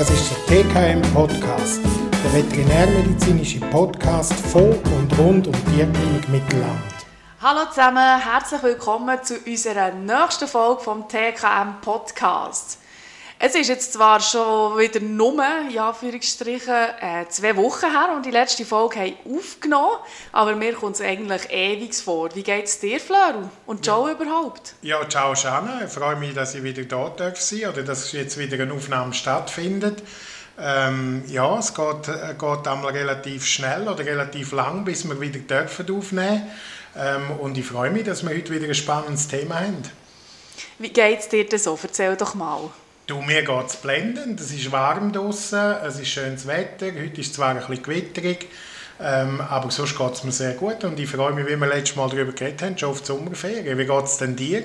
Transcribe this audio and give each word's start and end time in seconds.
Das 0.00 0.08
ist 0.08 0.32
der 0.48 0.62
TKM 0.62 1.02
Podcast, 1.12 1.82
der 1.84 2.32
veterinärmedizinische 2.32 3.60
Podcast 3.60 4.32
von 4.32 4.72
und 4.72 5.18
rund 5.18 5.46
um 5.46 5.52
die 5.52 5.76
Tierklinik 5.76 6.26
Mittelland. 6.30 6.80
Hallo 7.42 7.66
zusammen, 7.68 8.18
herzlich 8.18 8.62
willkommen 8.62 9.22
zu 9.22 9.34
unserer 9.46 9.90
nächsten 9.90 10.48
Folge 10.48 10.80
vom 10.80 11.06
TKM 11.06 11.82
Podcast. 11.82 12.78
Es 13.42 13.54
ist 13.54 13.68
jetzt 13.68 13.94
zwar 13.94 14.20
schon 14.20 14.76
wieder 14.76 15.00
nur, 15.00 15.42
Anführungsstrichen, 15.42 16.74
äh, 17.00 17.26
zwei 17.30 17.56
Wochen 17.56 17.90
her 17.90 18.10
und 18.14 18.26
die 18.26 18.30
letzte 18.30 18.66
Folge 18.66 19.00
haben 19.00 19.14
aufgenommen, 19.34 19.96
aber 20.30 20.54
mir 20.56 20.74
kommt 20.74 20.96
es 20.96 21.00
eigentlich 21.00 21.50
ewig 21.50 21.94
vor. 21.94 22.28
Wie 22.34 22.42
geht 22.42 22.66
es 22.66 22.80
dir, 22.80 23.00
Fleur? 23.00 23.50
Und 23.64 23.86
Joe 23.86 24.10
ja. 24.10 24.14
überhaupt? 24.14 24.74
Ja, 24.82 25.08
ciao 25.08 25.34
Shanna. 25.34 25.84
Ich 25.86 25.90
freue 25.90 26.16
mich, 26.16 26.34
dass 26.34 26.54
ich 26.54 26.62
wieder 26.62 26.82
da 26.82 27.08
darf 27.16 27.40
sein 27.40 27.70
oder 27.70 27.82
dass 27.82 28.12
jetzt 28.12 28.36
wieder 28.36 28.62
eine 28.62 28.74
Aufnahme 28.74 29.14
stattfindet. 29.14 30.02
Ähm, 30.60 31.24
ja, 31.26 31.58
es 31.58 31.72
geht, 31.72 32.08
äh, 32.08 32.34
geht 32.38 32.68
einmal 32.68 32.92
relativ 32.92 33.46
schnell 33.46 33.88
oder 33.88 34.04
relativ 34.04 34.52
lang, 34.52 34.84
bis 34.84 35.08
wir 35.08 35.18
wieder 35.18 35.38
dürfen 35.38 35.96
aufnehmen 35.96 36.42
ähm, 36.94 37.30
Und 37.40 37.56
ich 37.56 37.64
freue 37.64 37.90
mich, 37.90 38.04
dass 38.04 38.22
wir 38.22 38.36
heute 38.36 38.52
wieder 38.52 38.66
ein 38.66 38.74
spannendes 38.74 39.28
Thema 39.28 39.60
haben. 39.60 39.82
Wie 40.78 40.90
geht 40.90 41.20
es 41.20 41.28
dir 41.30 41.48
denn 41.48 41.58
so? 41.58 41.78
Erzähl 41.82 42.14
doch 42.16 42.34
mal. 42.34 42.68
Du, 43.10 43.20
mir 43.20 43.42
geht 43.42 43.66
es 43.66 43.74
blendend. 43.74 44.38
Es 44.38 44.52
ist 44.52 44.70
warm 44.70 45.12
draußen, 45.12 45.78
es 45.84 45.98
ist 45.98 46.10
schönes 46.10 46.46
Wetter. 46.46 46.86
Heute 46.86 47.20
ist 47.20 47.34
zwar 47.34 47.48
ein 47.48 47.56
bisschen 47.56 47.82
gewitterig, 47.82 48.46
ähm, 49.00 49.40
aber 49.40 49.68
sonst 49.72 49.98
geht 49.98 50.12
es 50.12 50.22
mir 50.22 50.30
sehr 50.30 50.52
gut. 50.52 50.84
Und 50.84 50.96
ich 51.00 51.10
freue 51.10 51.32
mich, 51.32 51.44
wie 51.48 51.56
wir 51.56 51.66
letztes 51.66 51.96
Mal 51.96 52.08
darüber 52.08 52.30
geredet 52.30 52.62
haben, 52.62 52.78
schon 52.78 52.90
auf 52.90 53.00
die 53.00 53.06
Sommerferien. 53.06 53.76
Wie 53.76 53.84
geht 53.84 54.04
es 54.04 54.18
denn 54.18 54.36
dir? 54.36 54.62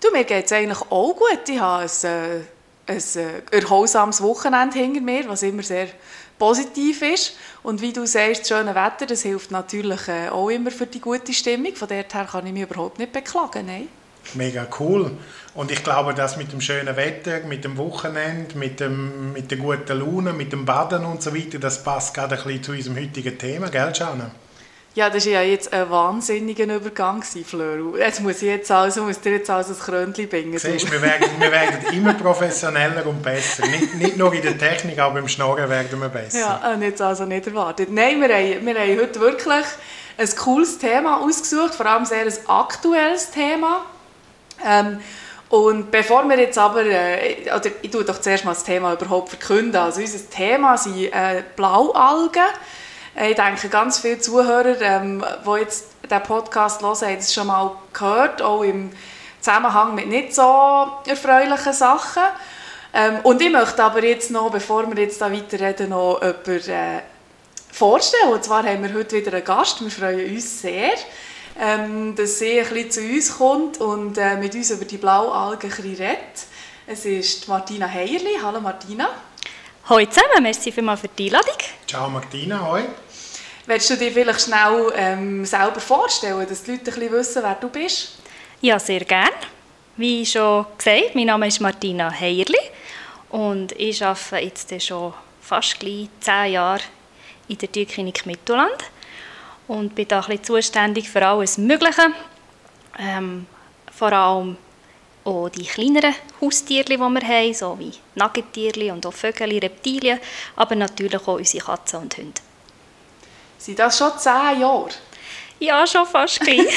Du, 0.00 0.12
mir 0.12 0.22
geht 0.22 0.46
es 0.46 0.52
eigentlich 0.52 0.80
auch 0.80 1.12
gut. 1.12 1.48
Ich 1.48 1.58
habe 1.58 1.82
ein, 1.82 2.08
äh, 2.08 2.92
ein 2.92 3.02
äh, 3.16 3.58
erholsames 3.58 4.22
Wochenende 4.22 4.78
hinter 4.78 5.00
mir, 5.00 5.28
was 5.28 5.42
immer 5.42 5.64
sehr 5.64 5.88
positiv 6.38 7.02
ist. 7.02 7.36
Und 7.64 7.82
wie 7.82 7.92
du 7.92 8.06
sagst, 8.06 8.42
das 8.42 8.48
schöne 8.48 8.76
Wetter, 8.76 9.06
das 9.06 9.22
hilft 9.22 9.50
natürlich 9.50 10.06
äh, 10.06 10.28
auch 10.28 10.50
immer 10.50 10.70
für 10.70 10.86
die 10.86 11.00
gute 11.00 11.32
Stimmung. 11.32 11.74
Von 11.74 11.88
daher 11.88 12.04
kann 12.04 12.46
ich 12.46 12.52
mich 12.52 12.62
überhaupt 12.62 13.00
nicht 13.00 13.10
beklagen. 13.10 13.66
Nein. 13.66 13.88
Mega 14.34 14.66
cool. 14.78 15.10
Und 15.54 15.70
ich 15.70 15.82
glaube, 15.82 16.14
das 16.14 16.36
mit 16.36 16.52
dem 16.52 16.60
schönen 16.60 16.96
Wetter, 16.96 17.40
mit 17.46 17.64
dem 17.64 17.76
Wochenende, 17.76 18.56
mit, 18.56 18.80
dem, 18.80 19.32
mit 19.32 19.50
der 19.50 19.58
guten 19.58 19.98
Laune, 19.98 20.32
mit 20.32 20.52
dem 20.52 20.64
Baden 20.64 21.04
und 21.04 21.22
so 21.22 21.34
weiter, 21.34 21.58
das 21.58 21.82
passt 21.82 22.14
gerade 22.14 22.36
ein 22.36 22.44
bisschen 22.44 22.62
zu 22.62 22.72
unserem 22.72 22.96
heutigen 22.98 23.36
Thema, 23.36 23.68
gell, 23.68 23.92
Jana? 23.94 24.30
Ja, 24.94 25.08
das 25.08 25.24
war 25.26 25.32
ja 25.32 25.42
jetzt 25.42 25.72
ein 25.72 25.88
wahnsinniger 25.88 26.64
Übergang, 26.64 27.22
Fleur. 27.22 27.96
Jetzt 27.96 28.20
muss 28.20 28.42
ich 28.42 28.48
jetzt 28.48 28.72
also, 28.72 29.04
muss 29.04 29.20
dir 29.20 29.32
jetzt 29.32 29.48
also 29.48 29.72
das 29.72 29.82
Krönchen 29.82 30.28
bringen. 30.28 30.58
Siehst, 30.58 30.90
wir, 30.90 31.00
werden, 31.00 31.28
wir 31.38 31.52
werden 31.52 31.94
immer 31.94 32.14
professioneller 32.14 33.06
und 33.06 33.22
besser. 33.22 33.66
Nicht, 33.68 33.94
nicht 33.94 34.16
nur 34.16 34.32
in 34.34 34.42
der 34.42 34.58
Technik, 34.58 34.98
aber 34.98 35.20
im 35.20 35.28
Schnorren 35.28 35.70
werden 35.70 36.00
wir 36.00 36.08
besser. 36.08 36.40
Ja, 36.40 36.72
und 36.74 36.82
jetzt 36.82 37.00
also 37.00 37.24
nicht 37.24 37.46
erwartet. 37.46 37.88
Nein, 37.90 38.20
wir 38.20 38.34
haben, 38.34 38.66
wir 38.66 38.74
haben 38.74 39.00
heute 39.00 39.20
wirklich 39.20 39.64
ein 40.18 40.36
cooles 40.36 40.78
Thema 40.78 41.20
ausgesucht, 41.20 41.76
vor 41.76 41.86
allem 41.86 42.04
sehr 42.04 42.24
ein 42.24 42.34
aktuelles 42.48 43.30
Thema. 43.30 43.86
Ähm, 44.66 45.00
und 45.50 45.90
bevor 45.90 46.28
wir 46.28 46.38
jetzt 46.38 46.58
aber, 46.58 46.84
äh, 46.84 47.50
oder 47.54 47.70
ich 47.82 47.90
tue 47.90 48.04
doch 48.04 48.20
zuerst 48.20 48.44
mal 48.44 48.52
das 48.52 48.62
Thema 48.62 48.92
überhaupt 48.92 49.30
verkünden. 49.30 49.76
Also 49.76 50.00
unser 50.00 50.30
Thema 50.30 50.78
sind 50.78 51.12
äh, 51.12 51.42
Blaualgen. 51.56 52.42
Äh, 53.16 53.30
ich 53.30 53.36
denke, 53.36 53.68
ganz 53.68 53.98
viele 53.98 54.20
Zuhörer, 54.20 54.80
ähm, 54.80 55.24
die 55.44 55.60
jetzt 55.60 55.86
diesen 56.04 56.22
Podcast 56.22 56.82
hören, 56.82 57.00
haben 57.00 57.18
es 57.18 57.34
schon 57.34 57.48
mal 57.48 57.72
gehört, 57.92 58.42
auch 58.42 58.62
im 58.62 58.90
Zusammenhang 59.40 59.94
mit 59.96 60.06
nicht 60.06 60.34
so 60.34 60.86
erfreulichen 61.06 61.72
Sachen. 61.72 62.22
Ähm, 62.94 63.18
und 63.24 63.42
ich 63.42 63.50
möchte 63.50 63.82
aber 63.82 64.04
jetzt 64.04 64.30
noch, 64.30 64.50
bevor 64.50 64.88
wir 64.88 65.02
jetzt 65.02 65.20
da 65.20 65.32
weiterreden, 65.32 65.90
noch 65.90 66.20
jemanden 66.22 66.70
äh, 66.70 67.00
vorstellen. 67.72 68.32
Und 68.32 68.44
zwar 68.44 68.64
haben 68.64 68.82
wir 68.82 68.94
heute 68.94 69.16
wieder 69.16 69.32
einen 69.32 69.44
Gast. 69.44 69.80
Wir 69.82 69.90
freuen 69.90 70.32
uns 70.32 70.62
sehr 70.62 70.92
ähm, 71.60 72.16
dass 72.16 72.38
sie 72.38 72.58
ein 72.58 72.68
bisschen 72.68 72.90
zu 72.90 73.00
uns 73.02 73.36
kommt 73.36 73.78
und 73.78 74.16
äh, 74.16 74.36
mit 74.36 74.54
uns 74.54 74.70
über 74.70 74.86
die 74.86 74.96
Blaualgen 74.96 75.70
ein 75.70 75.82
redet. 75.82 76.46
Es 76.86 77.04
ist 77.04 77.46
Martina 77.48 77.86
Heierli. 77.86 78.38
Hallo 78.42 78.60
Martina. 78.60 79.10
Hallo 79.88 80.06
zusammen, 80.06 80.42
merci 80.42 80.72
vielmals 80.72 81.00
für 81.00 81.08
die 81.08 81.26
Einladung. 81.26 81.58
Ciao 81.86 82.08
Martina, 82.08 82.66
hoi. 82.66 82.84
Willst 83.66 83.90
du 83.90 83.96
dir 83.96 84.10
vielleicht 84.10 84.40
schnell 84.40 84.92
ähm, 84.96 85.44
selber 85.44 85.80
vorstellen, 85.80 86.46
dass 86.48 86.62
die 86.62 86.72
Leute 86.72 86.90
ein 86.90 86.98
bisschen 86.98 87.12
wissen, 87.12 87.42
wer 87.42 87.54
du 87.56 87.68
bist? 87.68 88.18
Ja, 88.62 88.78
sehr 88.78 89.04
gerne. 89.04 89.30
Wie 89.96 90.24
schon 90.24 90.64
gesagt, 90.78 91.14
mein 91.14 91.26
Name 91.26 91.46
ist 91.46 91.60
Martina 91.60 92.10
Heierli 92.10 92.58
und 93.28 93.72
ich 93.72 94.02
arbeite 94.02 94.46
jetzt 94.46 94.86
schon 94.86 95.12
fast 95.42 95.78
gleich 95.78 96.08
zehn 96.20 96.52
Jahre 96.52 96.80
in 97.48 97.58
der 97.58 97.70
Tierklinik 97.70 98.24
Mittelland 98.24 98.90
und 99.70 99.94
bin 99.94 100.08
da 100.08 100.18
ein 100.18 100.26
bisschen 100.26 100.44
zuständig 100.44 101.08
für 101.08 101.24
alles 101.24 101.56
Mögliche. 101.56 102.08
Ähm, 102.98 103.46
vor 103.96 104.12
allem 104.12 104.56
auch 105.24 105.48
die 105.48 105.64
kleineren 105.64 106.14
Haustiere, 106.40 106.84
die 106.86 106.98
wir 106.98 107.04
haben, 107.06 107.54
so 107.54 107.78
wie 107.78 107.92
Nagetiere 108.16 108.92
und 108.92 109.06
auch 109.06 109.12
Vögel, 109.12 109.58
Reptilien, 109.58 110.18
aber 110.56 110.74
natürlich 110.74 111.20
auch 111.20 111.38
unsere 111.38 111.64
Katzen 111.64 112.00
und 112.00 112.16
Hunde. 112.16 112.40
Sind 113.58 113.78
das 113.78 113.96
schon 113.96 114.18
zehn 114.18 114.60
Jahre? 114.60 114.88
Ja, 115.60 115.86
schon 115.86 116.06
fast 116.06 116.40
gleich. 116.40 116.66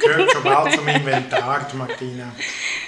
Gehört 0.00 0.32
schon 0.32 0.42
bald 0.42 0.74
zum 0.74 0.86
Inventar, 0.86 1.66
Martina. 1.74 2.32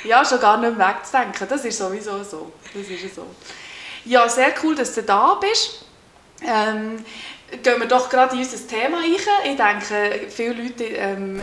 Ja, 0.05 0.23
schon 0.23 0.41
gar 0.41 0.59
nicht 0.59 0.77
mehr 0.77 0.89
wegzudenken. 0.89 1.49
Das 1.49 1.65
ist 1.65 1.79
sowieso 1.79 2.23
so. 2.25 2.53
Das 2.75 2.89
ist 2.89 3.15
so. 3.15 3.27
Ja, 4.05 4.29
sehr 4.29 4.53
cool, 4.63 4.75
dass 4.75 4.93
du 4.95 5.03
da 5.03 5.39
bist. 5.41 5.87
Ähm, 6.45 7.05
gehen 7.63 7.81
wir 7.81 7.87
doch 7.87 8.09
gerade 8.09 8.35
in 8.35 8.43
unser 8.43 8.67
Thema 8.67 8.99
ein. 8.99 9.15
Ich 9.45 9.57
denke, 9.57 10.29
viele 10.31 10.63
Leute 10.63 10.85
ähm, 10.85 11.43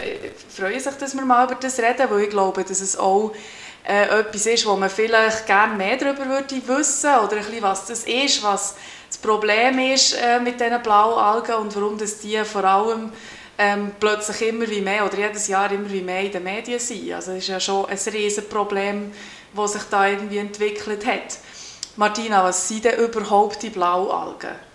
freuen 0.55 0.79
sich, 0.79 0.93
dass 0.95 1.15
wir 1.15 1.23
mal 1.23 1.45
über 1.45 1.55
das 1.55 1.77
reden, 1.79 2.09
weil 2.09 2.23
ich 2.23 2.29
glaube, 2.29 2.63
dass 2.63 2.81
es 2.81 2.97
auch 2.97 3.33
äh, 3.87 4.19
etwas 4.19 4.45
ist, 4.45 4.65
wo 4.65 4.75
man 4.75 4.89
vielleicht 4.89 5.45
gerne 5.45 5.75
mehr 5.75 5.97
darüber 5.97 6.25
würde 6.27 6.61
wissen 6.67 7.09
oder 7.09 7.37
ein 7.37 7.45
bisschen, 7.45 7.61
was 7.61 7.85
das 7.85 8.03
ist, 8.03 8.43
was 8.43 8.75
das 9.07 9.17
Problem 9.17 9.79
ist 9.79 10.13
äh, 10.13 10.39
mit 10.39 10.59
diesen 10.59 10.81
Blaualgen 10.81 11.55
und 11.55 11.75
warum 11.75 11.97
das 11.97 12.19
die 12.19 12.37
vor 12.43 12.63
allem 12.63 13.11
ähm, 13.57 13.91
plötzlich 13.99 14.49
immer 14.49 14.69
wie 14.69 14.81
mehr 14.81 15.05
oder 15.05 15.17
jedes 15.17 15.47
Jahr 15.47 15.71
immer 15.71 15.89
wie 15.91 16.01
mehr 16.01 16.21
in 16.21 16.31
den 16.31 16.43
Medien 16.43 16.79
sind. 16.79 17.11
Also 17.11 17.31
es 17.31 17.39
ist 17.39 17.47
ja 17.47 17.59
schon 17.59 17.85
ein 17.85 17.97
riesen 18.13 18.47
Problem, 18.47 19.11
das 19.55 19.73
sich 19.73 19.83
da 19.89 20.07
irgendwie 20.07 20.37
entwickelt 20.37 21.05
hat. 21.05 21.37
Martina, 21.95 22.43
was 22.43 22.67
sind 22.67 22.85
denn 22.85 22.99
überhaupt 22.99 23.61
die 23.61 23.69
Blaualgen? 23.69 24.68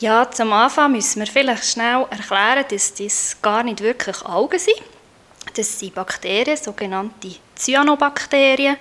Ja, 0.00 0.30
zum 0.30 0.50
Anfang 0.54 0.92
müssen 0.92 1.20
wir 1.20 1.26
vielleicht 1.26 1.66
schnell 1.66 2.06
erklären, 2.08 2.64
dass 2.70 2.94
das 2.94 3.36
gar 3.42 3.62
nicht 3.62 3.82
wirklich 3.82 4.22
Algen 4.22 4.58
sind. 4.58 4.80
Das 5.54 5.78
sind 5.78 5.94
Bakterien, 5.94 6.56
sogenannte 6.56 7.34
Cyanobakterien. 7.54 8.78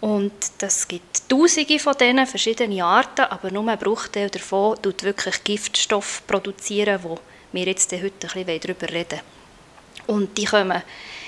Und 0.00 0.32
das 0.56 0.88
gibt 0.88 1.28
tausende 1.28 1.78
von 1.78 1.98
denen, 1.98 2.26
verschiedene 2.26 2.82
Arten, 2.82 3.26
aber 3.26 3.50
nur 3.50 3.68
ein 3.68 3.78
Bruchteil 3.78 4.30
davon 4.30 4.80
tut 4.80 5.02
wirklich 5.02 5.44
Giftstoff 5.44 6.22
produzieren, 6.26 7.00
wo 7.02 7.18
wir 7.52 7.66
jetzt 7.66 7.92
heute 7.92 8.04
ein 8.06 8.46
bisschen 8.46 8.60
darüber 8.60 8.88
reden 8.88 9.20
Und 10.06 10.38
die 10.38 10.46
kommen 10.46 10.82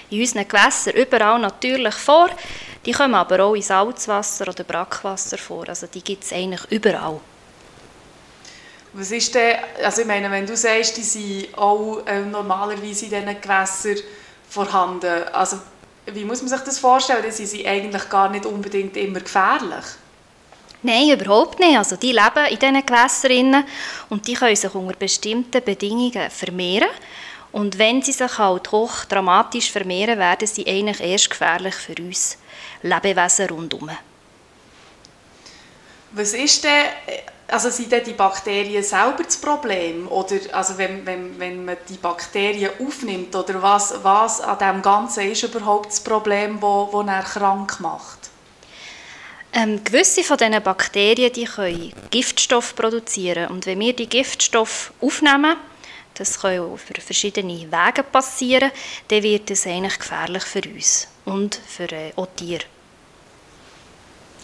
in 0.09 0.21
unseren 0.21 0.49
Gewässern 0.49 0.95
überall 0.95 1.39
natürlich 1.39 1.95
vor, 1.95 2.31
die 2.87 2.93
kommen 2.93 3.17
aber 3.17 3.45
auch 3.45 3.55
in 3.55 3.61
Salzwasser 3.61 4.49
oder 4.49 4.65
Brackwasser 4.65 5.37
vor, 5.37 5.69
also 5.69 5.87
die 5.89 6.03
gibt 6.03 6.25
es 6.25 6.33
eigentlich 6.33 6.65
überall. 6.71 7.21
Was 8.93 9.13
ist 9.13 9.35
denn, 9.35 9.57
also 9.85 10.03
ich 10.03 10.07
meine, 10.07 10.31
wenn 10.31 10.47
du 10.47 10.57
sagst, 10.57 10.97
die 10.97 11.03
sind 11.03 11.57
auch 11.57 12.05
äh, 12.07 12.21
normalerweise 12.21 13.07
in 13.07 13.11
diesen 13.11 13.41
Gewässern 13.41 13.99
vorhanden, 14.49 15.25
also 15.33 15.59
wie 16.07 16.25
muss 16.25 16.41
man 16.41 16.49
sich 16.49 16.61
das 16.61 16.79
vorstellen? 16.79 17.23
Dann 17.23 17.31
sind 17.31 17.49
sie 17.49 17.67
eigentlich 17.67 18.09
gar 18.09 18.29
nicht 18.29 18.47
unbedingt 18.47 18.97
immer 18.97 19.21
gefährlich. 19.21 19.85
Nein, 20.83 21.11
überhaupt 21.11 21.61
nicht. 21.61 21.77
Also 21.77 21.97
die 21.97 22.13
leben 22.13 22.47
in 22.49 22.59
diesen 22.59 22.87
Gewässern 22.87 23.65
und 24.09 24.27
die 24.27 24.35
können 24.35 24.57
sich 24.57 24.75
unter 24.75 24.97
bestimmten 24.97 25.63
Bedingungen 25.63 26.31
vermehren. 26.31 26.89
Und 27.53 27.79
wenn 27.79 28.01
sie 28.01 28.13
sich 28.13 28.39
halt 28.39 28.71
hoch 28.73 29.05
dramatisch 29.05 29.71
vermehren, 29.71 30.19
werden 30.19 30.47
sie 30.47 30.67
eigentlich 30.67 31.01
erst 31.01 31.31
gefährlich 31.31 31.75
für 31.75 32.01
uns 32.01 32.39
Lebewesen 32.83 33.49
rundherum. 33.51 33.91
Was 36.13 36.33
ist 36.33 36.65
denn, 36.65 36.87
also 37.51 37.71
sind 37.71 37.93
denn 37.93 38.05
die 38.05 38.13
Bakterien 38.13 38.83
selber 38.83 39.23
das 39.25 39.37
Problem? 39.37 40.09
Oder 40.09 40.37
also 40.53 40.79
wenn, 40.79 41.05
wenn, 41.07 41.39
wenn 41.39 41.65
man 41.65 41.77
die 41.89 41.97
Bakterien 41.97 42.71
aufnimmt, 42.79 43.35
oder 43.35 43.61
was, 43.63 43.95
was 44.03 44.41
an 44.41 44.59
dem 44.59 44.83
Ganzen 44.83 45.31
ist 45.31 45.43
überhaupt 45.43 45.91
das 45.91 46.01
Problem, 46.01 46.55
das 46.55 46.63
wo, 46.63 46.89
wo 46.93 47.03
er 47.03 47.23
krank 47.23 47.81
macht? 47.81 48.31
Ähm, 49.53 49.83
gewisse 49.83 50.23
von 50.23 50.37
diesen 50.37 50.63
Bakterien 50.63 51.33
die 51.33 51.45
können 51.45 51.93
Giftstoff 52.11 52.77
produzieren 52.77 53.49
und 53.49 53.67
wenn 53.67 53.81
wir 53.81 53.95
die 53.95 54.09
Giftstoff 54.09 54.93
aufnehmen, 55.01 55.57
das 56.15 56.41
kann 56.41 56.61
auf 56.61 56.83
verschiedene 56.99 57.71
Wege 57.73 58.03
passieren, 58.05 58.71
dann 59.09 59.23
wird 59.23 59.51
es 59.51 59.67
eigentlich 59.67 59.99
gefährlich 59.99 60.45
für 60.45 60.63
uns 60.73 61.09
und 61.25 61.61
für 61.67 61.91
äh, 61.91 62.13
auch 62.15 62.29
Tiere. 62.37 62.65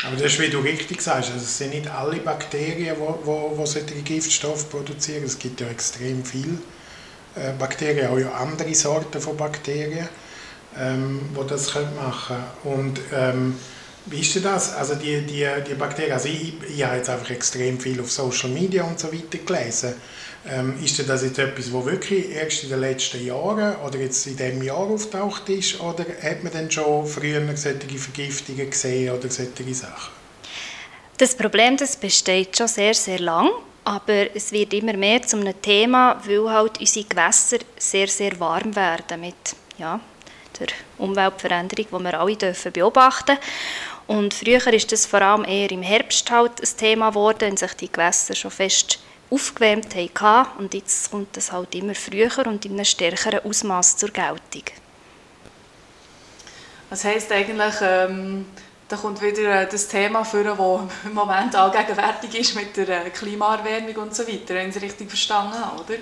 Aber 0.05 0.17
das 0.17 0.33
ist, 0.33 0.41
wie 0.41 0.51
du 0.51 0.59
richtig 0.59 1.01
sagst, 1.01 1.31
also 1.31 1.43
es 1.43 1.59
sind 1.59 1.71
nicht 1.71 1.89
alle 1.89 2.19
Bakterien, 2.19 2.97
die 2.97 3.67
solche 3.67 4.03
Giftstoffe 4.03 4.69
produzieren. 4.69 5.25
Es 5.25 5.39
gibt 5.39 5.61
ja 5.61 5.69
extrem 5.69 6.25
viele 6.25 6.59
äh, 7.35 7.53
Bakterien, 7.59 8.09
auch 8.09 8.19
ja 8.19 8.33
andere 8.33 8.75
Sorten 8.75 9.21
von 9.21 9.37
Bakterien, 9.37 10.09
ähm, 10.79 11.21
die 11.35 11.47
das 11.49 11.75
machen 11.75 12.37
können. 12.63 12.77
Und 12.77 13.01
ähm, 13.13 13.55
wie 14.07 14.21
ist 14.21 14.35
denn 14.37 14.45
das? 14.45 14.75
Also 14.75 14.95
die, 14.95 15.23
die, 15.23 15.49
die 15.67 15.75
Bakterien, 15.75 16.13
also 16.13 16.29
ich, 16.29 16.55
ich 16.69 16.85
habe 16.85 16.97
jetzt 16.97 17.09
einfach 17.11 17.31
extrem 17.31 17.81
viel 17.81 18.01
auf 18.01 18.11
Social 18.11 18.51
Media 18.51 18.85
und 18.85 19.01
so 19.01 19.13
weiter 19.13 19.39
gelesen. 19.39 19.95
Ähm, 20.49 20.75
ist 20.83 20.99
denn 20.99 21.07
das 21.09 21.25
jetzt 21.25 21.39
etwas, 21.39 21.73
was 21.73 21.85
wirklich 21.87 22.31
erst 22.31 22.63
in 22.65 22.71
den 22.71 22.81
letzten 22.81 23.25
Jahren 23.25 23.77
oder 23.85 23.99
jetzt 23.99 24.27
in 24.27 24.37
diesem 24.37 24.63
Jahr 24.63 24.79
auftaucht 24.79 25.49
ist? 25.49 25.81
Oder 25.81 26.05
hat 26.23 26.45
man 26.45 26.53
denn 26.53 26.71
schon 26.71 27.07
früher 27.07 27.43
solche 27.57 27.99
Vergiftungen 27.99 28.71
gesehen 28.71 29.13
oder 29.13 29.29
solche 29.29 29.75
Sachen? 29.75 30.13
Das 31.19 31.35
Problem 31.35 31.77
das 31.77 31.97
besteht 31.97 32.57
schon 32.57 32.69
sehr, 32.69 32.95
sehr 32.95 33.19
lang. 33.19 33.51
Aber 33.85 34.35
es 34.35 34.51
wird 34.51 34.75
immer 34.75 34.95
mehr 34.95 35.23
zu 35.23 35.37
einem 35.37 35.63
Thema, 35.63 36.21
weil 36.27 36.51
halt 36.51 36.81
unsere 36.81 37.07
Gewässer 37.07 37.59
sehr, 37.79 38.09
sehr 38.09 38.39
warm 38.41 38.75
werden 38.75 39.21
mit 39.21 39.35
ja, 39.79 40.01
der 40.59 40.67
Umweltveränderung, 40.99 41.87
die 41.93 42.05
wir 42.05 42.21
alle 42.21 42.37
dürfen 42.37 42.73
beobachten 42.73 43.39
Und 44.09 44.35
früher 44.35 44.67
ist 44.73 44.91
das 44.91 45.07
vor 45.07 45.23
allem 45.23 45.45
eher 45.45 45.71
im 45.71 45.83
Herbst 45.83 46.29
halt 46.33 46.61
ein 46.61 46.77
Thema 46.77 47.11
geworden, 47.11 47.43
wenn 47.43 47.57
sich 47.57 47.75
die 47.75 47.91
Gewässer 47.91 48.35
schon 48.35 48.51
fest 48.51 48.99
aufgewärmt 49.31 49.95
haben. 50.21 50.51
Und 50.59 50.75
jetzt 50.75 51.11
kommt 51.11 51.37
das 51.37 51.53
halt 51.53 51.75
immer 51.75 51.95
früher 51.95 52.31
und 52.47 52.65
in 52.65 52.73
einem 52.73 52.85
stärkeren 52.85 53.45
Ausmaß 53.45 53.97
zur 53.97 54.11
Geltung. 54.11 54.65
Das 56.91 57.05
heisst 57.05 57.33
eigentlich, 57.33 57.75
ähm, 57.83 58.47
da 58.89 58.97
kommt 58.97 59.21
wieder 59.21 59.63
äh, 59.63 59.69
das 59.69 59.89
Thema 59.89 60.25
vor, 60.25 60.45
das 60.45 60.59
im 61.05 61.15
Moment 61.15 61.55
allgegenwärtig 61.55 62.39
ist 62.39 62.55
mit 62.55 62.77
der 62.77 63.07
äh, 63.07 63.11
Klimaerwärmung 63.11 63.97
und 63.97 64.15
so 64.15 64.27
weiter, 64.27 64.55
wenn 64.55 64.71
ich 64.71 64.77
es 64.77 64.83
richtig 64.83 65.09
verstanden 65.09 65.59
habe, 65.59 65.83
oder? 65.83 65.95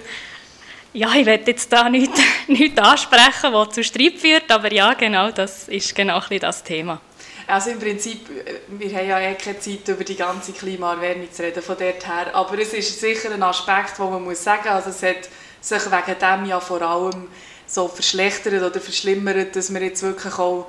Ja, 0.92 1.12
ich 1.14 1.26
werde 1.26 1.50
jetzt 1.50 1.72
da 1.72 1.88
nichts, 1.88 2.20
nichts 2.46 2.78
ansprechen, 2.78 3.52
was 3.52 3.70
zu 3.70 3.82
Streit 3.82 4.18
führt, 4.18 4.50
aber 4.50 4.72
ja, 4.72 4.92
genau, 4.94 5.30
das 5.30 5.68
ist 5.68 5.94
genau 5.94 6.20
das 6.20 6.62
Thema. 6.62 7.00
Also 7.46 7.70
im 7.70 7.78
Prinzip, 7.78 8.26
wir 8.68 8.96
haben 8.96 9.08
ja 9.08 9.20
eh 9.20 9.34
keine 9.34 9.58
Zeit, 9.60 9.86
über 9.88 10.04
die 10.04 10.16
ganze 10.16 10.52
Klimaerwärmung 10.52 11.30
zu 11.30 11.42
reden, 11.42 11.62
von 11.62 11.76
dort 11.78 12.06
her. 12.06 12.34
Aber 12.34 12.58
es 12.58 12.72
ist 12.72 13.00
sicher 13.00 13.32
ein 13.32 13.42
Aspekt, 13.42 13.98
wo 13.98 14.08
man 14.08 14.24
muss 14.24 14.42
sagen 14.42 14.68
also 14.68 14.90
es 14.90 15.02
hat 15.02 15.28
sich 15.60 15.84
wegen 15.86 16.18
dem 16.18 16.46
ja 16.46 16.60
vor 16.60 16.82
allem 16.82 17.28
so 17.66 17.88
verschlechtert 17.88 18.62
oder 18.62 18.80
verschlimmert, 18.80 19.56
dass 19.56 19.72
wir 19.72 19.82
jetzt 19.82 20.02
wirklich 20.02 20.38
auch 20.38 20.66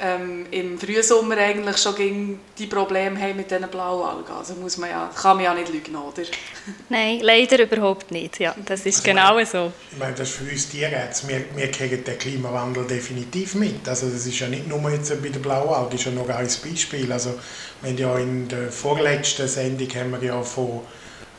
ähm, 0.00 0.46
im 0.50 0.78
Frühsommer 0.78 1.36
eigentlich 1.36 1.76
schon 1.78 1.94
gegen 1.94 2.40
die 2.58 2.66
Probleme 2.66 3.20
haben 3.20 3.36
mit 3.36 3.50
diesen 3.50 3.68
Blaualgen. 3.68 4.34
Also 4.36 4.54
muss 4.54 4.76
man 4.76 4.90
ja, 4.90 5.10
kann 5.14 5.36
man 5.36 5.44
ja 5.44 5.54
nicht 5.54 5.72
lügen, 5.72 5.96
oder? 5.96 6.22
Nein, 6.88 7.20
leider 7.20 7.60
überhaupt 7.62 8.10
nicht. 8.10 8.38
Ja, 8.40 8.54
das 8.66 8.86
ist 8.86 8.96
also 8.96 9.10
genau 9.10 9.34
meine, 9.34 9.46
so. 9.46 9.72
Ich 9.92 9.98
meine, 9.98 10.14
das 10.14 10.30
ist 10.30 10.36
für 10.36 10.50
uns 10.50 10.68
Tierärzte. 10.68 11.28
Wir, 11.28 11.44
wir 11.54 11.70
kriegen 11.70 12.02
den 12.04 12.18
Klimawandel 12.18 12.86
definitiv 12.86 13.54
mit. 13.54 13.88
Also 13.88 14.08
das 14.08 14.26
ist 14.26 14.38
ja 14.38 14.48
nicht 14.48 14.66
nur 14.66 14.90
jetzt 14.90 15.10
bei 15.22 15.28
der 15.28 15.40
Blaualge, 15.40 15.90
das 15.90 16.00
ist 16.00 16.06
ja 16.06 16.12
noch 16.12 16.28
ein 16.28 16.48
Beispiel. 16.64 17.12
Also 17.12 17.34
wir 17.82 17.90
haben 17.90 17.98
ja 17.98 18.18
in 18.18 18.48
der 18.48 18.70
vorletzten 18.72 19.48
Sendung 19.48 19.88
haben 19.94 20.12
wir 20.12 20.22
ja 20.22 20.42
von 20.42 20.80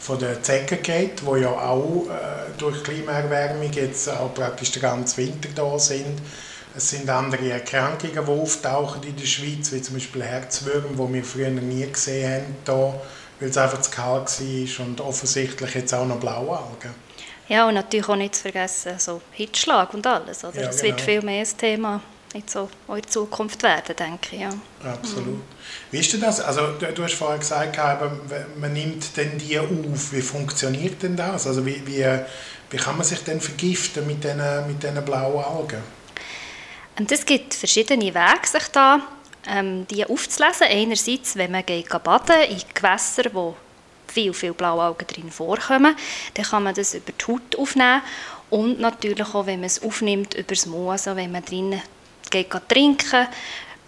von 0.02 0.18
der 0.18 0.42
Zecke 0.42 0.78
geht, 0.78 1.24
wo 1.24 1.36
ja 1.36 1.52
auch 1.52 2.08
äh, 2.10 2.58
durch 2.58 2.84
Klimaerwärmung 2.84 3.72
jetzt 3.72 4.10
auch 4.10 4.34
praktisch 4.34 4.72
den 4.72 4.82
ganzen 4.82 5.18
Winter 5.18 5.50
da 5.54 5.78
sind. 5.78 6.20
Es 6.76 6.90
sind 6.90 7.10
andere 7.10 7.52
Erkrankungen, 7.52 8.26
die 8.26 8.32
auftauchen 8.32 9.04
in 9.04 9.16
der 9.16 9.26
Schweiz, 9.26 9.72
wie 9.72 9.82
zum 9.82 9.96
Beispiel 9.96 10.24
Herzwürm, 10.24 10.86
die 10.94 11.14
wir 11.14 11.24
früher 11.24 11.50
nie 11.50 11.86
gesehen 11.86 12.32
haben, 12.32 12.56
hier, 12.66 13.02
weil 13.40 13.50
es 13.50 13.58
einfach 13.58 13.82
zu 13.82 13.92
kalt 13.92 14.30
war 14.40 14.86
und 14.86 15.02
offensichtlich 15.02 15.76
jetzt 15.76 15.94
auch 15.94 16.06
noch 16.06 16.20
Blaualgen. 16.20 16.92
Ja, 17.50 17.68
und 17.68 17.74
natürlich 17.74 18.08
auch 18.08 18.16
nicht 18.16 18.36
zu 18.36 18.44
vergessen, 18.44 18.94
so 18.98 19.22
Hitzschlag 19.32 19.94
und 19.94 20.08
alles. 20.08 20.46
Oder? 20.46 20.62
Ja, 20.62 20.68
das 20.68 20.78
genau. 20.78 20.96
wird 20.96 21.02
viel 21.02 21.22
mehr 21.22 21.42
ein 21.42 21.58
Thema 21.58 22.02
in 22.34 22.44
so 22.48 22.70
in 22.88 23.06
Zukunft 23.06 23.62
werden, 23.64 23.94
denke 23.94 24.36
ich. 24.38 24.42
Ja. 24.42 24.50
Absolut. 24.86 25.28
Mhm. 25.28 25.42
Wie 25.92 26.00
ist 26.00 26.14
denn 26.14 26.22
das? 26.22 26.40
Also, 26.40 26.62
du, 26.80 26.86
du 26.94 27.04
hast 27.04 27.16
vorhin 27.16 27.40
gesagt, 27.40 27.78
man 28.58 28.72
nimmt 28.72 29.18
denn 29.18 29.38
die 29.38 29.60
auf. 29.60 29.68
Wie 30.12 30.22
funktioniert 30.22 31.04
denn 31.04 31.18
das? 31.18 31.46
Also, 31.46 31.66
wie, 31.66 31.86
wie, 31.86 32.06
wie 32.70 32.78
kann 32.78 32.96
man 32.96 33.06
sich 33.06 33.22
denn 33.24 33.42
vergiften 33.42 34.08
mit 34.08 34.24
diesen 34.24 34.68
mit 34.68 35.06
blauen 35.06 35.44
Algen? 35.44 35.84
Und 37.02 37.12
es 37.12 37.26
gibt 37.26 37.56
verschiedene 37.56 38.14
Wege, 38.14 38.46
sich 38.46 38.68
da 38.68 39.02
ähm, 39.48 39.88
die 39.88 40.06
aufzulesen. 40.06 40.68
Einerseits, 40.70 41.36
wenn 41.36 41.50
man 41.50 41.66
geht 41.66 41.90
baden 41.90 42.44
in 42.48 42.62
Gewässer, 42.76 43.24
wo 43.34 43.56
viel, 44.08 44.32
viel 44.36 44.54
Blauaugen 44.54 45.08
drin 45.08 45.32
vorkommen, 45.32 45.96
dann 46.36 46.46
kann 46.46 46.62
man 46.62 46.76
das 46.76 46.94
über 46.94 47.12
die 47.12 47.26
Haut 47.26 47.56
aufnehmen 47.58 48.04
und 48.52 48.80
natürlich 48.80 49.34
auch, 49.34 49.48
wenn 49.48 49.62
man 49.62 49.66
es 49.66 49.82
aufnimmt, 49.82 50.36
über 50.36 50.54
das 50.54 50.68
Mo, 50.68 50.92
also 50.92 51.16
wenn 51.16 51.32
man 51.32 51.44
drin 51.44 51.82
geht, 52.30 52.52
trinken 52.70 53.28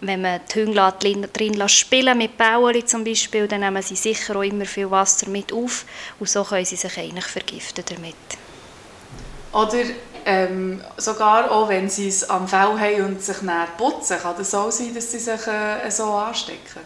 wenn 0.02 0.22
man 0.22 0.42
die 0.52 0.66
Hunde 0.66 1.28
drin 1.32 1.54
lässt 1.54 1.76
spielen 1.76 2.18
mit 2.18 2.36
Bauern 2.36 2.88
zum 2.88 3.04
Beispiel, 3.04 3.48
dann 3.48 3.62
nehmen 3.62 3.84
sie 3.84 3.96
sicher 3.96 4.36
auch 4.36 4.42
immer 4.42 4.66
viel 4.66 4.90
Wasser 4.90 5.30
mit 5.30 5.54
auf 5.54 5.86
und 6.20 6.28
so 6.28 6.44
können 6.44 6.66
sie 6.66 6.78
sich 6.78 6.98
eigentlich 6.98 7.26
vergiften 7.26 7.86
damit. 7.88 8.16
Oder 9.52 9.84
ähm, 10.26 10.82
sogar 10.98 11.52
auch 11.52 11.70
wenn 11.70 11.90
sie 11.90 12.08
es 12.08 12.30
am 12.30 12.48
Fell 12.48 12.80
haben 12.80 13.06
und 13.06 13.22
sich 13.22 13.42
näher 13.42 13.68
putzen, 13.78 14.18
kann 14.20 14.36
es 14.40 14.52
so 14.52 14.70
sein, 14.70 14.94
dass 14.94 15.12
sie 15.12 15.20
sich 15.20 15.48
äh, 15.48 15.90
so 15.90 16.06
anstecken? 16.14 16.82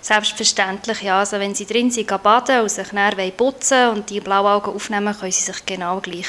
Selbstverständlich, 0.00 1.02
ja. 1.02 1.20
Also 1.20 1.38
wenn 1.38 1.54
sie 1.54 1.66
drin 1.66 1.90
sind, 1.90 2.06
baden 2.22 2.60
und 2.62 2.70
sich 2.70 2.92
näher 2.92 3.30
putzen 3.30 3.90
und 3.90 4.10
die 4.10 4.20
Blauaugen 4.20 4.74
aufnehmen, 4.74 5.16
können 5.18 5.32
sie 5.32 5.42
sich 5.42 5.66
genau 5.66 6.00
gleich 6.00 6.28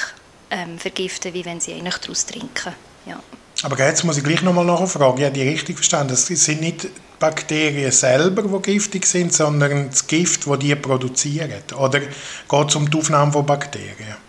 ähm, 0.49 0.77
vergiften, 0.77 1.33
wie 1.33 1.45
wenn 1.45 1.59
sie 1.59 1.73
eigentlich 1.73 1.97
daraus 1.97 2.25
trinken. 2.25 2.73
Ja. 3.05 3.19
Aber 3.63 3.77
jetzt 3.79 4.03
muss 4.03 4.17
ich 4.17 4.23
gleich 4.23 4.41
nochmal 4.41 4.65
nachfragen, 4.65 5.17
ich 5.17 5.25
habe 5.25 5.33
die 5.33 5.47
richtig 5.47 5.77
verstanden. 5.77 6.13
Es 6.13 6.25
sind 6.27 6.61
nicht 6.61 6.87
Bakterien 7.19 7.91
selber, 7.91 8.43
die 8.43 8.61
giftig 8.73 9.05
sind, 9.05 9.33
sondern 9.33 9.89
das 9.89 10.05
Gift, 10.05 10.45
das 10.45 10.59
die 10.59 10.75
produzieren? 10.75 11.51
Oder 11.75 11.99
geht 11.99 12.69
es 12.69 12.75
um 12.75 12.89
die 12.89 12.97
Aufnahme 12.97 13.31
von 13.31 13.45
Bakterien? 13.45 14.26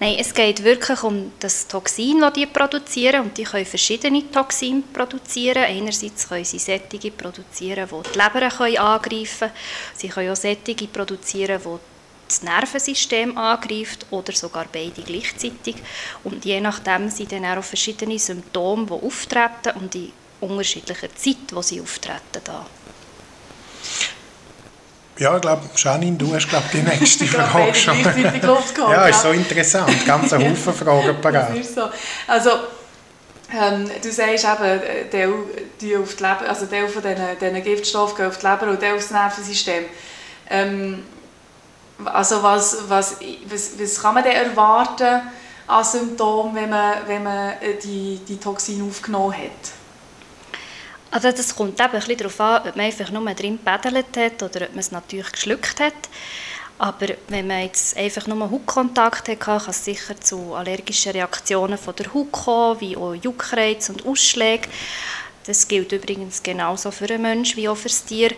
Nein, 0.00 0.16
es 0.20 0.32
geht 0.32 0.62
wirklich 0.62 1.02
um 1.02 1.32
das 1.40 1.66
Toxin, 1.66 2.20
das 2.20 2.32
die 2.32 2.46
produzieren. 2.46 3.22
Und 3.22 3.36
die 3.36 3.42
können 3.42 3.66
verschiedene 3.66 4.30
Toxine 4.30 4.82
produzieren. 4.92 5.64
Einerseits 5.64 6.28
können 6.28 6.44
sie 6.44 6.60
Sättige 6.60 7.10
produzieren, 7.10 7.88
die 7.90 8.10
die 8.10 8.18
Leber 8.18 8.80
angreifen 8.80 9.38
können. 9.38 9.52
Sie 9.96 10.08
können 10.08 10.30
auch 10.30 10.36
Sättige 10.36 10.86
produzieren, 10.86 11.60
die 11.64 11.78
das 12.28 12.42
Nervensystem 12.42 13.36
angreift 13.36 14.06
oder 14.10 14.32
sogar 14.32 14.66
beide 14.72 15.02
gleichzeitig. 15.02 15.76
Und 16.22 16.44
je 16.44 16.60
nachdem 16.60 17.08
sind 17.08 17.32
dann 17.32 17.46
auch 17.46 17.64
verschiedene 17.64 18.18
Symptome, 18.18 18.86
die 18.86 18.92
auftreten 18.92 19.80
und 19.80 19.94
in 19.94 20.12
unterschiedlicher 20.40 21.14
Zeit, 21.16 21.52
wo 21.52 21.62
sie 21.62 21.80
auftreten. 21.80 22.42
Da. 22.44 22.66
Ja, 25.18 25.34
ich 25.34 25.42
glaube, 25.42 25.62
Janine, 25.74 26.16
du 26.16 26.32
hast 26.32 26.48
glaub, 26.48 26.70
die 26.70 26.82
nächste 26.82 27.26
Frage 27.26 27.74
schon. 27.74 27.98
ja, 28.02 29.06
ist 29.08 29.22
so 29.22 29.30
interessant. 29.30 30.06
Ganz 30.06 30.32
ein 30.32 30.50
Haufen 30.50 30.72
Fragen 30.72 31.20
parat. 31.20 31.64
So. 31.64 31.88
Also, 32.28 32.50
ähm, 33.52 33.90
du 34.00 34.12
sagst 34.12 34.44
eben, 34.44 35.10
Teil, 35.10 35.32
die 35.80 35.96
auf 35.96 36.14
die 36.14 36.22
Leber, 36.22 36.48
also 36.48 36.66
Teil 36.66 36.86
von 36.88 37.02
diesen, 37.02 37.38
diesen 37.40 37.62
Giftstoffen 37.64 38.16
gehen 38.16 38.26
auf 38.26 38.38
die 38.38 38.46
Leber 38.46 38.70
und 38.70 38.80
Teil 38.80 38.94
auf 38.94 39.00
das 39.00 39.10
Nervensystem. 39.10 39.84
Ähm, 40.50 41.02
also 42.04 42.42
was, 42.42 42.88
was, 42.88 43.16
was, 43.48 43.72
was 43.78 44.00
kann 44.00 44.14
man 44.14 44.22
denn 44.22 44.32
erwarten 44.32 45.22
an 45.66 45.84
Symptomen, 45.84 46.54
wenn 46.54 46.70
man, 46.70 46.94
wenn 47.06 47.22
man 47.24 47.54
die, 47.82 48.20
die 48.26 48.38
Toxine 48.38 48.84
aufgenommen 48.84 49.32
hat? 49.32 49.77
Also 51.10 51.32
das 51.32 51.56
kommt 51.56 51.80
eben 51.80 51.94
ein 51.94 52.16
darauf 52.16 52.40
an, 52.40 52.68
ob 52.68 52.76
man 52.76 52.86
einfach 52.86 53.10
nur 53.10 53.24
drin 53.34 53.58
gebädelt 53.64 54.16
hat 54.16 54.42
oder 54.42 54.66
ob 54.66 54.70
man 54.70 54.80
es 54.80 54.92
natürlich 54.92 55.32
geschluckt 55.32 55.80
hat. 55.80 55.94
Aber 56.78 57.08
wenn 57.28 57.46
man 57.46 57.62
jetzt 57.62 57.96
einfach 57.96 58.26
nur 58.26 58.50
Hautkontakt 58.50 59.28
hat, 59.28 59.40
kann 59.40 59.60
es 59.68 59.84
sicher 59.84 60.20
zu 60.20 60.54
allergischen 60.54 61.12
Reaktionen 61.12 61.76
von 61.76 61.96
der 61.96 62.14
Haut 62.14 62.30
kommen, 62.30 62.80
wie 62.80 62.96
auch 62.96 63.14
Juckreiz 63.14 63.88
und 63.88 64.06
Ausschläge. 64.06 64.68
Das 65.44 65.66
gilt 65.66 65.90
übrigens 65.92 66.42
genauso 66.42 66.90
für 66.90 67.06
einen 67.06 67.22
Menschen 67.22 67.56
wie 67.56 67.70
auch 67.70 67.76
für 67.76 67.88
das 67.88 68.04
Tier. 68.04 68.32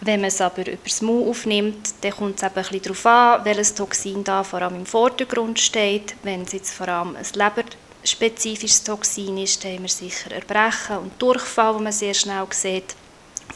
Wenn 0.00 0.20
man 0.20 0.28
es 0.28 0.40
aber 0.40 0.62
über 0.62 0.78
das 0.84 1.02
Maul 1.02 1.28
aufnimmt, 1.28 1.92
dann 2.02 2.12
kommt 2.12 2.36
es 2.40 2.44
eben 2.44 2.64
ein 2.64 2.82
darauf 2.82 3.06
an, 3.06 3.44
welches 3.44 3.74
Toxin 3.74 4.22
da 4.22 4.44
vor 4.44 4.62
allem 4.62 4.76
im 4.76 4.86
Vordergrund 4.86 5.58
steht. 5.58 6.14
Wenn 6.22 6.42
es 6.42 6.52
jetzt 6.52 6.72
vor 6.72 6.86
allem 6.86 7.16
ein 7.16 7.26
Leber 7.34 7.68
spezifisches 8.04 8.82
Toxin 8.82 9.38
ist, 9.38 9.64
haben 9.64 9.82
wir 9.82 9.88
sicher 9.88 10.32
Erbrechen 10.32 10.98
und 10.98 11.20
Durchfall, 11.20 11.74
wo 11.74 11.78
man 11.78 11.92
sehr 11.92 12.14
schnell 12.14 12.46
sieht. 12.50 12.94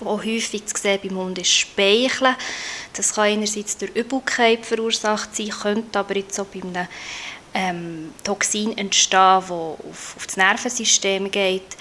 Auch 0.04 0.24
häufig 0.24 0.66
zu 0.66 0.76
sehen 0.76 1.00
beim 1.02 1.16
Hund 1.16 1.38
ist 1.38 1.52
Speicheln. 1.52 2.36
Das 2.92 3.14
kann 3.14 3.24
einerseits 3.24 3.76
durch 3.78 3.94
Übelkeit 3.94 4.66
verursacht 4.66 5.34
sein, 5.34 5.48
könnte 5.48 5.98
aber 5.98 6.16
jetzt 6.16 6.38
auch 6.38 6.46
bei 6.46 6.60
einem 6.62 6.86
ähm, 7.54 8.12
Toxin 8.22 8.76
entstehen, 8.76 9.40
das 9.40 9.50
auf, 9.50 10.16
auf 10.16 10.26
das 10.26 10.36
Nervensystem 10.36 11.30
geht. 11.30 11.76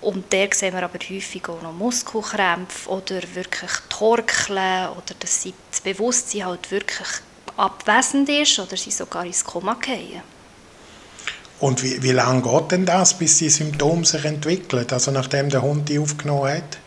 Und 0.00 0.32
da 0.32 0.46
sehen 0.50 0.74
wir 0.74 0.82
aber 0.82 0.98
häufig 0.98 1.46
auch 1.48 1.60
noch 1.60 1.74
Muskelkrämpfe 1.74 2.88
oder 2.88 3.20
wirklich 3.34 3.70
Torkeln 3.90 4.88
oder 4.88 5.14
dass 5.18 5.46
das 5.70 5.80
Bewusstsein 5.82 6.46
halt 6.46 6.70
wirklich 6.70 7.08
abwesend 7.58 8.28
ist 8.30 8.58
oder 8.58 8.78
sie 8.78 8.90
sogar 8.90 9.26
ins 9.26 9.44
Koma 9.44 9.76
fallen. 9.78 10.22
Und 11.60 11.82
wie, 11.82 12.02
wie 12.02 12.12
lange 12.12 12.42
geht 12.42 12.70
denn 12.72 12.86
das, 12.86 13.14
bis 13.14 13.38
die 13.38 13.50
Symptome 13.50 14.04
sich 14.04 14.24
entwickeln, 14.24 14.86
also 14.90 15.10
nachdem 15.10 15.50
der 15.50 15.62
Hund 15.62 15.88
die 15.88 15.98
aufgenommen 15.98 16.50
hat? 16.50 16.78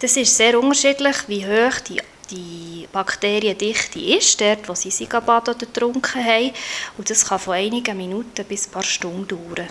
Das 0.00 0.16
ist 0.16 0.36
sehr 0.36 0.58
unterschiedlich, 0.58 1.16
wie 1.28 1.46
hoch 1.46 1.78
die, 1.88 2.00
die 2.30 2.88
Bakteriendichte 2.90 4.00
ist, 4.00 4.40
dort 4.40 4.68
wo 4.68 4.74
sie 4.74 4.90
sich 4.90 5.08
baden 5.08 5.54
oder 5.54 5.66
getrunken 5.66 6.24
haben. 6.24 6.52
Und 6.96 7.10
das 7.10 7.26
kann 7.26 7.38
von 7.38 7.54
einigen 7.54 7.96
Minuten 7.96 8.44
bis 8.46 8.66
ein 8.66 8.72
paar 8.72 8.82
Stunden 8.82 9.28
dauern. 9.28 9.68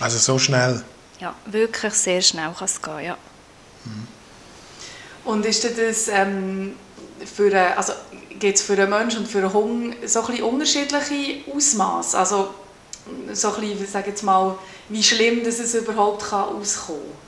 Also 0.00 0.18
so 0.18 0.38
schnell? 0.38 0.82
Ja, 1.20 1.34
wirklich 1.46 1.94
sehr 1.94 2.22
schnell 2.22 2.52
kann 2.56 2.64
es 2.64 2.80
gehen, 2.80 3.04
ja. 3.04 3.18
Und 5.24 5.44
ist 5.44 5.64
das 5.64 6.08
ähm, 6.08 6.74
für 7.24 7.54
also 7.76 7.92
gibt 8.38 8.58
es 8.58 8.62
für 8.62 8.74
einen 8.74 8.90
Menschen 8.90 9.20
und 9.20 9.28
für 9.28 9.38
einen 9.38 9.52
Hund 9.52 9.96
so 10.06 10.20
ein 10.20 10.26
bisschen 10.26 10.44
unterschiedliche 10.44 11.50
Ausmaße? 11.54 12.18
Also 12.18 12.54
so 13.32 13.54
ein 13.54 13.60
bisschen, 13.60 13.86
sage 13.86 14.10
jetzt 14.10 14.22
mal, 14.22 14.58
wie 14.88 15.02
schlimm 15.02 15.44
dass 15.44 15.58
es 15.58 15.74
überhaupt 15.74 16.22
kann 16.22 16.48
auskommen 16.48 17.02
kann? 17.02 17.27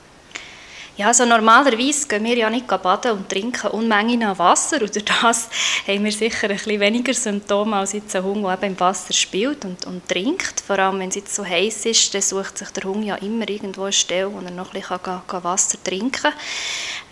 Ja, 1.01 1.07
also 1.07 1.25
normalerweise 1.25 2.07
gehen 2.07 2.23
wir 2.25 2.37
ja 2.37 2.47
nicht 2.47 2.67
baden 2.67 3.13
und 3.13 3.27
trinken 3.27 3.71
Unmengen 3.71 4.21
an 4.21 4.37
Wasser. 4.37 4.83
Und 4.83 4.93
durch 4.93 5.03
das 5.03 5.49
haben 5.87 6.03
wir 6.03 6.11
sicher 6.11 6.47
ein 6.47 6.55
bisschen 6.55 6.79
weniger 6.79 7.15
Symptome 7.15 7.77
als 7.77 7.93
jetzt 7.93 8.15
ein 8.15 8.23
Hund, 8.23 8.45
der 8.45 8.53
eben 8.53 8.73
im 8.73 8.79
Wasser 8.79 9.11
spielt 9.11 9.65
und, 9.65 9.83
und 9.87 10.07
trinkt. 10.07 10.61
Vor 10.61 10.77
allem, 10.77 10.99
wenn 10.99 11.09
es 11.09 11.15
jetzt 11.15 11.33
so 11.33 11.43
heiß 11.43 11.87
ist, 11.87 12.13
dann 12.13 12.21
sucht 12.21 12.59
sich 12.59 12.69
der 12.69 12.83
Hund 12.83 13.03
ja 13.03 13.15
immer 13.15 13.49
irgendwo 13.49 13.85
eine 13.85 13.93
Stelle, 13.93 14.31
wo 14.31 14.45
er 14.45 14.51
noch 14.51 14.75
ein 14.75 14.79
bisschen 14.79 15.43
Wasser 15.43 15.83
trinken 15.83 16.11
kann. 16.21 16.33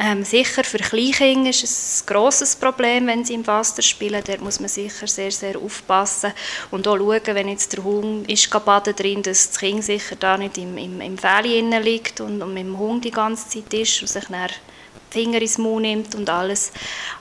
Ähm, 0.01 0.23
sicher 0.23 0.63
für 0.63 0.77
Kleinkinder 0.77 1.49
ist 1.49 1.63
es 1.63 2.03
ein 2.03 2.13
grosses 2.13 2.55
Problem, 2.55 3.07
wenn 3.07 3.25
sie 3.25 3.33
im 3.33 3.47
Wasser 3.47 3.81
spielen. 3.81 4.23
Dort 4.25 4.39
muss 4.39 4.59
man 4.59 4.69
sicher 4.69 5.07
sehr, 5.07 5.31
sehr 5.31 5.57
aufpassen 5.57 6.31
und 6.69 6.87
auch 6.87 6.95
schauen, 6.95 7.21
wenn 7.25 7.49
jetzt 7.49 7.73
der 7.73 7.83
Hund 7.83 8.29
ist 8.29 8.49
baden 8.63 8.95
drin, 8.95 9.23
dass 9.23 9.49
das 9.49 9.59
Kind 9.59 9.83
sicher 9.83 10.15
da 10.15 10.37
nicht 10.37 10.57
im, 10.57 10.77
im, 10.77 11.01
im 11.01 11.17
liegt 11.81 12.21
und, 12.21 12.41
und 12.41 12.53
mit 12.53 12.63
dem 12.63 12.77
Hund 12.77 13.03
die 13.03 13.11
ganze 13.11 13.49
Zeit 13.49 13.73
ist 13.81 14.01
und 14.01 14.07
sich 14.07 14.25
dann 14.25 14.49
die 15.13 15.19
Finger 15.19 15.41
ins 15.41 15.57
Mund 15.57 15.81
nimmt 15.81 16.15
und 16.15 16.29
alles. 16.29 16.71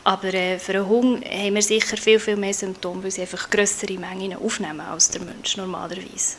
Aber 0.04 0.32
äh, 0.34 0.58
für 0.58 0.74
einen 0.74 0.88
Hund 0.88 1.24
haben 1.24 1.54
wir 1.54 1.62
sicher 1.62 1.96
viel, 1.96 2.18
viel 2.18 2.36
mehr 2.36 2.54
Symptome, 2.54 3.02
weil 3.04 3.10
sie 3.10 3.22
einfach 3.22 3.48
größere 3.48 3.98
Mengen 3.98 4.36
aufnehmen 4.36 4.80
als 4.80 5.10
der 5.10 5.22
Mensch 5.22 5.56
normalerweise. 5.56 6.36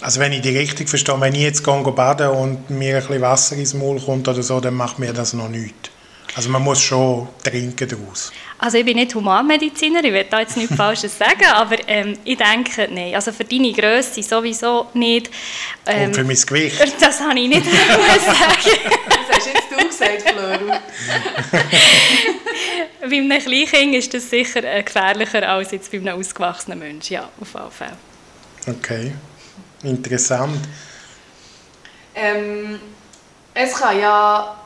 Also 0.00 0.20
wenn 0.20 0.32
ich 0.32 0.42
die 0.42 0.56
richtig 0.56 0.88
verstehe, 0.88 1.20
wenn 1.20 1.34
ich 1.34 1.42
jetzt 1.42 1.64
gehe 1.64 1.92
baden 1.92 2.30
und 2.30 2.70
mir 2.70 2.96
ein 2.96 3.02
bisschen 3.02 3.20
Wasser 3.20 3.56
ins 3.56 3.74
Maul 3.74 4.00
kommt 4.00 4.28
oder 4.28 4.42
so, 4.42 4.60
dann 4.60 4.74
macht 4.74 4.98
mir 4.98 5.12
das 5.12 5.32
noch 5.32 5.48
nichts. 5.48 5.90
Also 6.38 6.50
man 6.50 6.62
muss 6.62 6.80
schon 6.80 7.26
trinken 7.42 7.88
daraus. 7.88 8.30
Also 8.58 8.78
ich 8.78 8.84
bin 8.84 8.94
nicht 8.96 9.12
Humanmediziner, 9.12 10.04
ich 10.04 10.12
will 10.12 10.24
da 10.30 10.38
jetzt 10.38 10.56
nichts 10.56 10.76
Falsches 10.76 11.18
sagen, 11.18 11.44
aber 11.52 11.76
ähm, 11.88 12.16
ich 12.24 12.38
denke, 12.38 12.88
nein, 12.92 13.12
also 13.12 13.32
für 13.32 13.42
deine 13.42 13.72
Größe 13.72 14.22
sowieso 14.22 14.86
nicht. 14.94 15.30
Ähm, 15.84 16.06
und 16.06 16.14
für 16.14 16.22
mein 16.22 16.36
Gewicht? 16.36 16.80
Das 17.00 17.20
habe 17.20 17.40
ich 17.40 17.48
nicht 17.48 17.64
sagen. 17.66 17.76
das 18.14 19.36
hast 19.36 19.46
jetzt 19.46 19.68
du 19.68 19.88
gesagt, 19.88 20.30
Fleur. 20.30 20.80
bei 23.00 23.06
einem 23.16 23.42
Kleinkind 23.42 23.94
ist 23.96 24.14
das 24.14 24.30
sicher 24.30 24.62
äh, 24.62 24.84
gefährlicher 24.84 25.42
als 25.48 25.72
jetzt 25.72 25.90
bei 25.90 25.98
einem 25.98 26.20
ausgewachsenen 26.20 26.78
Menschen, 26.78 27.14
ja, 27.14 27.28
auf 27.40 27.52
jeden 27.52 27.72
Fall. 27.72 27.96
Okay. 28.68 29.12
Interessant. 29.82 30.60
Ähm, 32.14 32.78
es 33.54 33.74
kann 33.74 33.98
ja, 33.98 34.57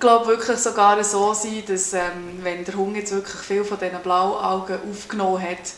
glaube 0.00 0.26
wirklich 0.26 0.58
sogar 0.58 1.02
so 1.04 1.32
sein, 1.34 1.62
dass 1.66 1.92
ähm, 1.92 2.40
wenn 2.42 2.64
der 2.64 2.74
Hund 2.74 2.96
jetzt 2.96 3.12
wirklich 3.12 3.40
viel 3.40 3.64
von 3.64 3.78
diesen 3.78 4.00
Blauaugen 4.00 4.78
aufgenommen 4.90 5.42
hat, 5.42 5.74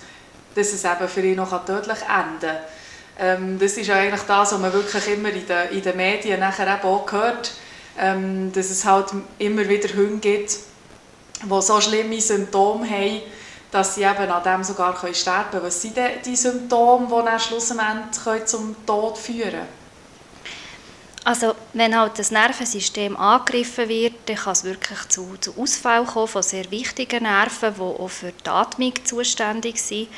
dass 0.55 0.73
es 0.73 0.85
eben 0.85 1.09
für 1.09 1.21
ihn 1.23 1.37
noch 1.37 1.64
tödlich 1.64 1.99
enden 2.02 2.41
kann. 2.41 2.57
Ähm, 3.19 3.59
das 3.59 3.73
ist 3.73 3.91
eigentlich 3.91 4.23
das, 4.23 4.52
was 4.52 4.59
man 4.61 4.73
wirklich 4.73 5.09
immer 5.09 5.31
in 5.31 5.47
den, 5.47 5.71
in 5.71 5.83
den 5.83 5.97
Medien 5.97 6.41
nachher 6.41 6.67
eben 6.67 6.88
auch 6.88 7.11
hört, 7.11 7.52
ähm, 7.99 8.52
dass 8.52 8.71
es 8.71 8.85
halt 8.85 9.09
immer 9.38 9.69
wieder 9.69 9.88
Hunde 9.95 10.19
gibt, 10.19 10.57
die 11.43 11.62
so 11.62 11.81
schlimme 11.81 12.21
Symptome 12.21 12.88
haben, 12.88 13.21
dass 13.71 13.95
sie 13.95 14.02
eben 14.02 14.31
an 14.31 14.43
dem 14.43 14.64
sogar 14.64 14.97
sterben 15.12 15.50
können. 15.50 15.64
Was 15.64 15.83
sind 15.83 15.97
denn 15.97 16.23
die 16.25 16.37
Symptome, 16.37 17.07
die 17.07 17.25
dann 17.25 17.41
schlussendlich 17.41 18.45
zum 18.47 18.76
Tod 18.87 19.19
führen 19.19 19.50
können? 19.50 19.81
Also 21.25 21.55
wenn 21.73 21.97
halt 21.97 22.19
das 22.19 22.33
Nervensystem 22.33 23.17
angegriffen 23.17 23.88
wird, 23.88 24.14
dann 24.26 24.37
kann 24.37 24.55
es 24.55 24.64
wirklich 24.64 24.99
zu, 25.09 25.37
zu 25.41 25.55
Ausfall 25.57 26.05
kommen 26.05 26.26
von 26.26 26.43
sehr 26.43 26.69
wichtigen 26.73 27.23
Nerven, 27.23 27.75
die 27.76 27.81
auch 27.81 28.09
für 28.09 28.33
die 28.33 28.50
Atmung 28.50 28.93
zuständig 29.05 29.81
sind. 29.81 30.09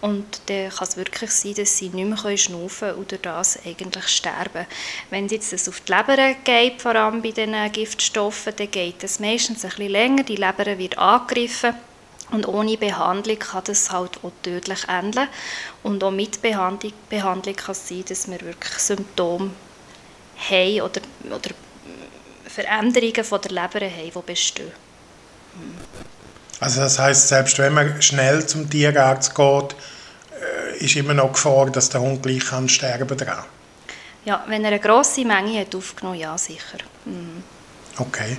Und 0.00 0.42
dann 0.46 0.68
kann 0.68 0.86
es 0.86 0.96
wirklich 0.96 1.30
sein, 1.32 1.54
dass 1.54 1.78
sie 1.78 1.88
nicht 1.88 2.24
mehr 2.24 2.36
schnaufen 2.36 2.90
können 2.90 3.00
oder 3.00 3.16
das 3.16 3.58
eigentlich 3.66 4.06
sterben. 4.06 4.66
Wenn 5.10 5.26
es 5.26 5.50
jetzt 5.50 5.68
auf 5.68 5.80
die 5.80 5.92
Leber 5.92 6.34
geht, 6.44 6.80
vor 6.80 6.94
allem 6.94 7.22
bei 7.22 7.30
den 7.30 7.56
Giftstoffen, 7.72 8.52
dann 8.54 8.70
geht 8.70 9.02
es 9.02 9.18
meistens 9.18 9.64
ein 9.64 9.70
bisschen 9.70 9.90
länger. 9.90 10.22
Die 10.22 10.36
Leber 10.36 10.78
wird 10.78 10.98
angegriffen 10.98 11.74
und 12.30 12.46
ohne 12.46 12.76
Behandlung 12.76 13.38
kann 13.38 13.64
das 13.64 13.90
halt 13.90 14.18
auch 14.22 14.32
tödlich 14.42 14.86
enden. 14.88 15.26
Und 15.82 16.04
auch 16.04 16.10
mit 16.10 16.42
Behandlung, 16.42 16.92
Behandlung 17.08 17.56
kann 17.56 17.72
es 17.72 17.88
sein, 17.88 18.04
dass 18.06 18.30
wir 18.30 18.40
wirklich 18.40 18.74
Symptome 18.74 19.50
haben 20.36 20.80
oder, 20.80 21.00
oder 21.30 21.50
Veränderungen 22.46 23.24
von 23.24 23.40
der 23.40 23.50
Leber 23.50 23.86
haben, 23.86 24.12
die 24.14 24.22
bestehen. 24.26 24.72
Also 26.60 26.80
das 26.80 26.98
heißt, 26.98 27.28
selbst 27.28 27.58
wenn 27.58 27.74
man 27.74 28.00
schnell 28.00 28.46
zum 28.46 28.68
Tierarzt 28.70 29.34
geht, 29.34 29.76
äh, 30.40 30.84
ist 30.84 30.96
immer 30.96 31.14
noch 31.14 31.32
Gefahr, 31.32 31.70
dass 31.70 31.90
der 31.90 32.00
Hund 32.00 32.22
gleich 32.22 32.44
kann 32.46 32.68
sterben 32.68 33.16
kann? 33.16 33.44
Ja, 34.24 34.44
wenn 34.48 34.64
er 34.64 34.68
eine 34.68 34.80
grosse 34.80 35.24
Menge 35.24 35.60
hat 35.60 35.74
aufgenommen, 35.74 36.18
ja 36.18 36.36
sicher. 36.38 36.78
Mhm. 37.04 37.42
Okay. 37.98 38.36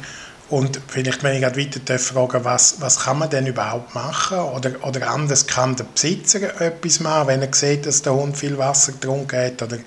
Und 0.50 0.80
vielleicht, 0.88 1.24
wenn 1.24 1.36
ich 1.36 1.42
gerade 1.42 1.60
weiter 1.60 2.00
fragen 2.00 2.44
was, 2.44 2.80
was 2.80 3.00
kann 3.00 3.18
man 3.18 3.30
denn 3.30 3.48
überhaupt 3.48 3.96
machen? 3.96 4.38
Oder, 4.38 4.72
oder 4.84 5.10
anders, 5.10 5.48
kann 5.48 5.76
der 5.76 5.86
Besitzer 5.86 6.62
etwas 6.62 7.00
machen, 7.00 7.28
wenn 7.28 7.42
er 7.42 7.54
sieht, 7.54 7.86
dass 7.86 8.04
der 8.04 8.14
Hund 8.14 8.38
viel 8.38 8.58
Wasser 8.58 8.92
getrunken 8.92 9.40
hat? 9.40 9.62
Oder 9.64 9.80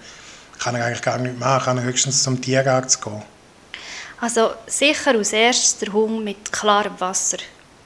kann 0.59 0.75
er 0.75 0.85
eigentlich 0.85 1.03
gar 1.03 1.19
nichts 1.19 1.38
machen, 1.38 1.65
kann 1.65 1.79
er 1.79 1.85
höchstens 1.85 2.23
zum 2.23 2.41
Tierarzt 2.41 3.03
gehen? 3.03 3.23
Also 4.21 4.50
sicher 4.67 5.12
als 5.12 5.33
erstes 5.33 5.79
der 5.79 5.93
Hund 5.93 6.25
mit 6.25 6.50
klarem 6.50 6.99
Wasser 6.99 7.38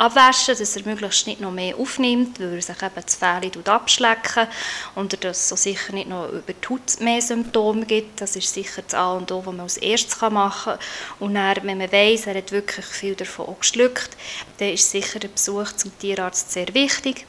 abwaschen, 0.02 0.56
dass 0.58 0.76
er 0.76 0.84
möglichst 0.84 1.26
nicht 1.26 1.40
noch 1.40 1.52
mehr 1.52 1.76
aufnimmt, 1.76 2.40
weil 2.40 2.54
er 2.54 2.62
sich 2.62 2.82
eben 2.82 3.04
das 3.04 3.14
Fell 3.14 3.50
abschlecken 3.66 4.48
und 4.94 5.12
dass 5.22 5.38
es 5.38 5.48
so 5.48 5.56
sicher 5.56 5.92
nicht 5.92 6.08
noch 6.08 6.28
über 6.28 6.52
die 6.52 6.68
Haut 6.68 7.00
mehr 7.00 7.22
Symptome 7.22 7.86
gibt. 7.86 8.20
Das 8.20 8.34
ist 8.34 8.52
sicher 8.52 8.82
das 8.82 8.94
A 8.94 9.12
und 9.12 9.30
O, 9.30 9.38
was 9.44 9.54
man 9.54 9.60
als 9.60 9.76
erstes 9.76 10.20
machen 10.20 10.72
kann. 10.72 10.78
Und 11.20 11.34
dann, 11.34 11.56
wenn 11.62 11.78
man 11.78 11.92
weiss, 11.92 12.26
er 12.26 12.34
hat 12.34 12.50
wirklich 12.50 12.86
viel 12.86 13.14
davon 13.14 13.54
geschluckt, 13.60 14.10
dann 14.58 14.70
ist 14.70 14.90
sicher 14.90 15.20
ein 15.22 15.32
Besuch 15.32 15.72
zum 15.72 15.96
Tierarzt 15.98 16.50
sehr 16.50 16.72
wichtig. 16.74 17.26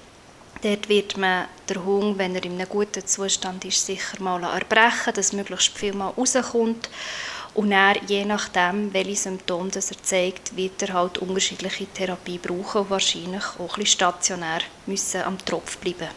Dort 0.63 0.88
wird 0.88 1.17
man 1.17 1.48
der 1.67 1.84
Hund, 1.84 2.17
wenn 2.17 2.36
er 2.36 2.46
in 2.46 2.53
einem 2.53 2.70
guten 2.70 3.05
Zustand 3.05 3.65
ist, 3.65 3.86
sicher 3.86 4.22
mal 4.22 4.41
erbrechen, 4.43 5.13
dass 5.13 5.34
möglichst 5.34 5.77
viel 5.77 5.93
mal 5.93 6.12
rauskommt. 6.12 6.89
Und 7.53 7.72
dann, 7.72 7.98
je 8.08 8.24
nachdem, 8.24 8.93
welche 8.93 9.17
Symptome 9.17 9.70
das 9.70 9.91
er 9.91 10.01
zeigt, 10.01 10.55
wird 10.55 10.82
er 10.82 10.93
halt 10.93 11.17
unterschiedliche 11.17 11.86
Therapie 11.88 12.38
brauchen 12.38 12.84
und 12.84 12.89
wahrscheinlich 12.89 13.43
auch 13.60 13.77
ein 13.77 13.86
stationär 13.86 14.62
müssen 14.86 15.24
am 15.24 15.38
Tropf 15.38 15.77
bleiben. 15.79 16.08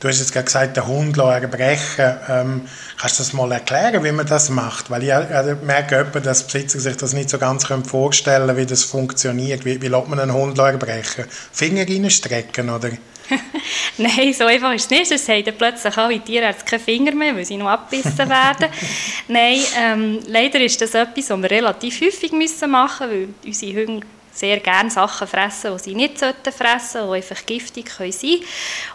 Du 0.00 0.08
hast 0.08 0.18
jetzt 0.18 0.34
gerade 0.34 0.44
gesagt, 0.44 0.76
den 0.76 0.86
Hund 0.86 1.16
erbrechen. 1.16 2.18
Ähm, 2.28 2.68
kannst 2.98 3.18
du 3.18 3.22
das 3.22 3.32
mal 3.32 3.50
erklären, 3.52 4.04
wie 4.04 4.12
man 4.12 4.26
das 4.26 4.50
macht? 4.50 4.90
Weil 4.90 5.02
ich 5.02 5.08
äh, 5.08 5.56
merke, 5.62 6.04
dass 6.20 6.46
Besitzer 6.46 6.78
sich 6.78 6.98
das 6.98 7.14
nicht 7.14 7.30
so 7.30 7.38
ganz 7.38 7.64
vorstellen 7.64 8.48
können, 8.48 8.58
wie 8.58 8.66
das 8.66 8.84
funktioniert. 8.84 9.64
Wie, 9.64 9.80
wie 9.80 9.88
lässt 9.88 10.08
man 10.08 10.20
einen 10.20 10.34
Hund 10.34 10.58
erbrechen? 10.58 11.24
Finger 11.52 11.88
reinstrecken, 11.88 12.68
oder? 12.68 12.90
Nein, 13.98 14.32
so 14.32 14.44
einfach 14.44 14.72
ist 14.72 14.84
es 14.84 14.90
nicht. 14.90 15.10
Es 15.10 15.28
haben 15.28 15.56
plötzlich 15.56 15.96
alle 15.96 16.20
Tierärzte 16.20 16.64
keine 16.64 16.82
Finger 16.82 17.12
mehr, 17.12 17.36
weil 17.36 17.44
sie 17.44 17.56
noch 17.56 17.68
abgebissen 17.68 18.28
werden. 18.28 18.68
Nein, 19.28 19.60
ähm, 19.78 20.20
leider 20.26 20.60
ist 20.60 20.80
das 20.80 20.94
etwas, 20.94 21.30
was 21.30 21.42
wir 21.42 21.50
relativ 21.50 22.00
häufig 22.00 22.32
müssen 22.32 22.70
machen 22.70 23.08
müssen, 23.08 23.34
weil 23.42 23.50
unsere 23.50 23.86
Hunde 23.86 24.06
sehr 24.32 24.58
gerne 24.58 24.90
Sachen 24.90 25.28
fressen, 25.28 25.72
die 25.76 25.82
sie 25.82 25.94
nicht 25.94 26.18
sollten 26.18 26.52
fressen, 26.52 27.02
die 27.06 27.16
einfach 27.16 27.46
giftig 27.46 27.88
sein 27.90 28.10
können. 28.10 28.44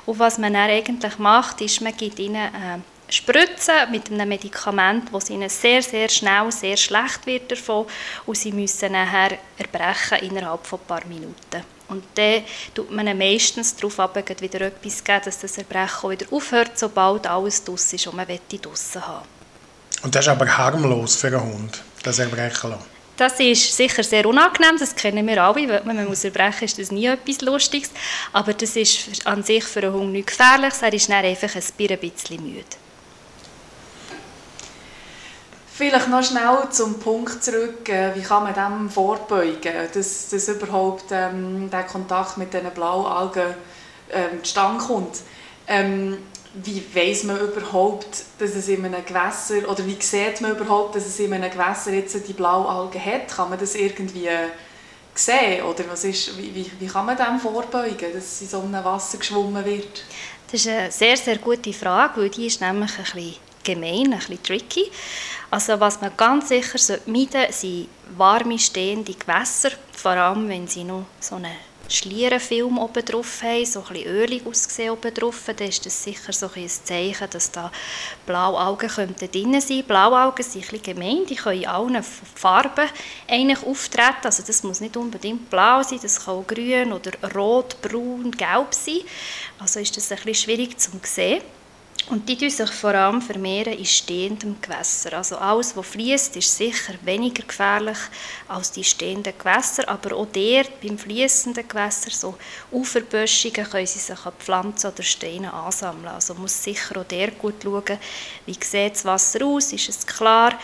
Und 0.05 0.19
was 0.19 0.37
man 0.37 0.53
dann 0.53 0.69
eigentlich 0.69 1.17
macht, 1.17 1.61
ist, 1.61 1.81
man 1.81 1.95
gibt 1.95 2.19
ihnen 2.19 2.35
äh, 2.35 2.79
Spritzen 3.11 3.89
mit 3.89 4.11
einem 4.11 4.29
Medikament, 4.29 5.09
das 5.11 5.29
ihnen 5.29 5.49
sehr, 5.49 5.81
sehr 5.81 6.09
schnell 6.09 6.51
sehr 6.51 6.77
schlecht 6.77 7.25
wird 7.25 7.51
davon 7.51 7.87
und 8.27 8.37
sie 8.37 8.51
müssen 8.51 8.91
nachher 8.91 9.39
erbrechen 9.57 10.19
innerhalb 10.29 10.67
von 10.67 10.79
ein 10.79 10.85
paar 10.85 11.05
Minuten. 11.05 11.78
Und 11.89 12.03
dann 12.15 12.43
tut 12.73 12.91
man 12.91 13.17
meistens 13.17 13.75
darauf 13.75 13.99
ab, 13.99 14.15
wieder 14.15 14.61
etwas 14.61 15.03
geben, 15.03 15.21
dass 15.25 15.39
das 15.39 15.57
Erbrechen 15.57 16.11
wieder 16.11 16.25
aufhört, 16.31 16.77
sobald 16.77 17.27
alles 17.27 17.63
draussen 17.63 17.95
ist 17.95 18.07
und 18.07 18.15
man 18.15 18.27
draussen 18.27 19.05
haben 19.05 19.25
Und 20.03 20.13
das 20.13 20.25
ist 20.25 20.29
aber 20.29 20.57
harmlos 20.57 21.15
für 21.15 21.27
einen 21.27 21.41
Hund, 21.41 21.81
das 22.03 22.19
Erbrechen 22.19 22.69
lassen. 22.69 22.99
Das 23.17 23.37
ist 23.37 23.75
sicher 23.75 24.01
sehr 24.01 24.25
unangenehm, 24.25 24.77
das 24.79 24.95
kennen 24.95 25.27
wir 25.27 25.43
alle. 25.43 25.67
Wenn 25.67 25.85
man 25.85 26.07
muss 26.07 26.23
erbrechen 26.23 26.63
ist 26.63 26.79
das 26.79 26.89
nie 26.89 27.07
etwas 27.07 27.41
Lustiges. 27.41 27.91
Aber 28.31 28.53
das 28.53 28.77
ist 28.77 29.27
an 29.27 29.43
sich 29.43 29.65
für 29.65 29.81
einen 29.81 29.93
Hund 29.93 30.13
nicht 30.13 30.27
gefährlich. 30.27 30.73
Er 30.79 30.93
ist 30.93 31.09
dann 31.09 31.25
einfach 31.25 31.53
ein 31.53 31.99
bisschen 31.99 32.41
müde. 32.41 32.63
Vielleicht 35.79 36.09
noch 36.09 36.21
schnell 36.21 36.69
zum 36.71 36.99
Punkt 36.99 37.41
zurück, 37.41 37.87
äh, 37.87 38.13
wie 38.13 38.21
kann 38.21 38.43
man 38.43 38.53
dem 38.53 38.89
vorbeugen, 38.89 39.71
dass, 39.93 40.27
dass 40.27 40.49
überhaupt 40.49 41.05
ähm, 41.11 41.69
der 41.71 41.83
Kontakt 41.83 42.35
mit 42.35 42.53
diesen 42.53 42.69
Blaualgen 42.71 43.55
ähm, 44.11 44.43
zustande 44.43 44.83
kommt. 44.83 45.21
Ähm, 45.69 46.17
wie 46.55 46.83
weiß 46.93 47.23
man 47.23 47.39
überhaupt, 47.39 48.25
dass 48.39 48.55
es 48.55 48.67
in 48.67 48.83
einem 48.83 49.05
Gewässer, 49.05 49.69
oder 49.69 49.85
wie 49.85 49.95
sieht 50.01 50.41
man 50.41 50.51
überhaupt, 50.51 50.97
dass 50.97 51.05
es 51.05 51.17
in 51.17 51.31
einem 51.31 51.49
Gewässer 51.49 51.93
jetzt 51.93 52.27
die 52.27 52.33
Blaualgen 52.33 53.05
hat? 53.05 53.29
Kann 53.29 53.49
man 53.49 53.57
das 53.57 53.73
irgendwie 53.75 54.27
sehen? 55.15 55.63
Oder 55.63 55.85
was 55.89 56.03
ist, 56.03 56.37
wie, 56.37 56.53
wie, 56.53 56.69
wie 56.77 56.87
kann 56.87 57.05
man 57.05 57.15
dem 57.15 57.39
vorbeugen, 57.39 58.11
dass 58.13 58.41
in 58.41 58.49
so 58.49 58.59
einem 58.59 58.83
Wasser 58.83 59.17
geschwommen 59.17 59.63
wird? 59.63 60.03
Das 60.51 60.59
ist 60.59 60.67
eine 60.67 60.91
sehr, 60.91 61.15
sehr 61.15 61.37
gute 61.37 61.71
Frage, 61.71 62.19
weil 62.19 62.29
die 62.29 62.47
ist 62.47 62.59
nämlich 62.59 62.91
ein 62.97 63.03
bisschen 63.05 63.35
gemein, 63.63 64.11
ein 64.11 64.19
bisschen 64.19 64.43
tricky. 64.43 64.91
Also 65.51 65.79
was 65.79 65.99
man 65.99 66.11
ganz 66.15 66.49
sicher 66.49 66.99
meiden 67.07 67.31
sollte, 67.31 67.53
sind 67.53 67.89
warme, 68.15 68.59
stehende 68.59 69.13
Gewässer, 69.13 69.71
vor 69.91 70.11
allem 70.11 70.47
wenn 70.47 70.67
sie 70.67 70.83
noch 70.83 71.05
so 71.19 71.35
eine 71.35 71.51
Schlierenfilm 71.91 72.77
oben 72.77 73.03
drauf 73.03 73.41
haben, 73.41 73.65
so 73.65 73.79
ein 73.79 73.93
bisschen 73.93 74.07
ölig 74.07 74.45
aussehen 74.45 74.91
oben 74.91 75.11
drauf, 75.11 75.41
dann 75.47 75.67
ist 75.67 75.83
das 75.85 76.03
sicher 76.03 76.31
so 76.31 76.49
ein 76.55 76.69
Zeichen, 76.69 77.27
dass 77.31 77.51
da 77.51 77.71
Blauaugen 78.27 78.89
könnten 78.89 79.31
drin 79.31 79.59
sein. 79.59 79.83
Blauaugen 79.87 80.43
sind 80.43 80.65
ein 80.65 80.69
bisschen 80.69 80.95
gemein, 80.95 81.25
die 81.25 81.35
können 81.35 81.63
in 81.63 81.67
allen 81.67 82.03
Farben 82.03 82.87
eigentlich 83.27 83.65
auftreten. 83.65 84.25
Also 84.25 84.43
das 84.45 84.61
muss 84.61 84.81
nicht 84.81 84.97
unbedingt 84.97 85.49
blau 85.49 85.81
sein, 85.81 85.99
das 85.99 86.23
kann 86.23 86.35
auch 86.35 86.45
grün 86.45 86.93
oder 86.93 87.11
rot, 87.33 87.81
braun, 87.81 88.31
gelb 88.31 88.71
sein. 88.71 88.99
Also 89.57 89.79
ist 89.79 89.97
das 89.97 90.11
ein 90.11 90.17
bisschen 90.17 90.35
schwierig 90.35 90.79
zu 90.79 90.91
sehen. 91.03 91.41
Und 92.07 92.27
die 92.27 92.37
tun 92.37 92.49
sich 92.49 92.71
vor 92.71 92.95
allem 92.95 93.21
vermehren 93.21 93.73
in 93.73 93.85
stehendem 93.85 94.59
Gewässer. 94.61 95.13
Also 95.13 95.37
alles, 95.37 95.75
was 95.77 95.85
fließt, 95.87 96.35
ist 96.37 96.57
sicher 96.57 96.93
weniger 97.03 97.43
gefährlich 97.43 97.97
als 98.47 98.71
die 98.71 98.83
stehenden 98.83 99.33
Gewässer. 99.37 99.87
Aber 99.87 100.15
auch 100.15 100.27
dort, 100.33 100.81
beim 100.81 100.97
fließenden 100.97 101.67
Gewässer, 101.67 102.09
so 102.09 102.35
Uferböschungen, 102.71 103.69
können 103.69 103.85
sie 103.85 103.99
sich 103.99 104.25
an 104.25 104.33
Pflanzen 104.39 104.91
oder 104.91 105.03
Steine 105.03 105.53
ansammeln. 105.53 106.07
Also 106.07 106.33
man 106.33 106.43
muss 106.43 106.63
sicher 106.63 106.99
auch 106.99 107.05
dort 107.05 107.37
gut 107.37 107.55
schauen, 107.63 107.99
wie 108.45 108.53
sieht 108.53 108.93
das 108.95 109.05
Wasser 109.05 109.45
aus, 109.45 109.71
ist 109.71 109.89
es 109.89 110.07
klar 110.07 110.57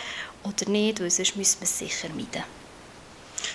oder 0.44 0.70
nicht, 0.70 1.00
weil 1.00 1.12
sonst 1.12 1.36
müssen 1.36 1.62
wir 1.62 1.65
es 1.65 1.77
sicher 1.77 2.10
meiden. 2.10 2.44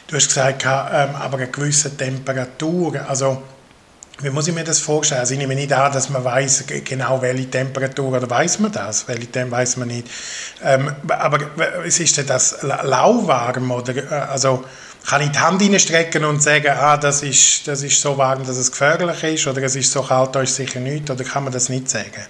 Du 0.07 0.17
hast 0.17 0.29
gesagt, 0.29 0.65
ähm, 0.65 1.15
aber 1.17 1.39
eine 1.39 1.49
gewisse 1.49 1.97
Temperatur, 1.97 3.09
also 3.09 3.43
wie 4.23 4.31
muss 4.31 4.49
ich 4.49 4.55
mir 4.55 4.65
das 4.65 4.79
vorstellen? 4.79 5.21
Also 5.21 5.35
ich 5.35 5.39
nehme 5.39 5.55
nicht 5.55 5.73
an, 5.73 5.93
dass 5.93 6.11
man 6.11 6.25
weiß 6.25 6.65
genau 6.85 7.23
welche 7.23 7.51
Temperatur, 7.51 8.17
oder 8.17 8.29
weiß 8.29 8.59
man 8.59 8.73
das? 8.73 9.07
Welche 9.09 9.27
Temperatur 9.27 9.51
weiß 9.51 9.77
man 9.79 9.89
nicht. 9.89 10.09
Ähm, 10.63 10.95
aber 11.09 11.39
es 11.85 12.01
ist 12.01 12.19
das 12.29 12.63
lauwarm 12.63 13.71
oder 13.71 13.97
äh, 13.97 14.15
also 14.31 14.65
kann 15.07 15.23
ich 15.23 15.31
die 15.31 15.39
Hand 15.39 15.63
reinstrecken 15.63 16.25
und 16.25 16.43
sagen, 16.43 16.69
ah, 16.69 16.97
das 16.97 17.23
ist, 17.23 17.67
das 17.67 17.83
ist 17.83 18.01
so 18.01 18.17
warm, 18.19 18.45
dass 18.47 18.57
es 18.57 18.71
gefährlich 18.71 19.23
ist 19.25 19.47
oder 19.47 19.63
es 19.63 19.75
ist 19.75 19.91
so 19.91 20.03
kalt, 20.03 20.35
da 20.35 20.43
ist 20.43 20.55
sicher 20.55 20.81
nichts 20.81 21.11
oder 21.11 21.25
kann 21.25 21.45
man 21.45 21.53
das 21.53 21.69
nicht 21.69 21.89
sagen? 21.89 22.27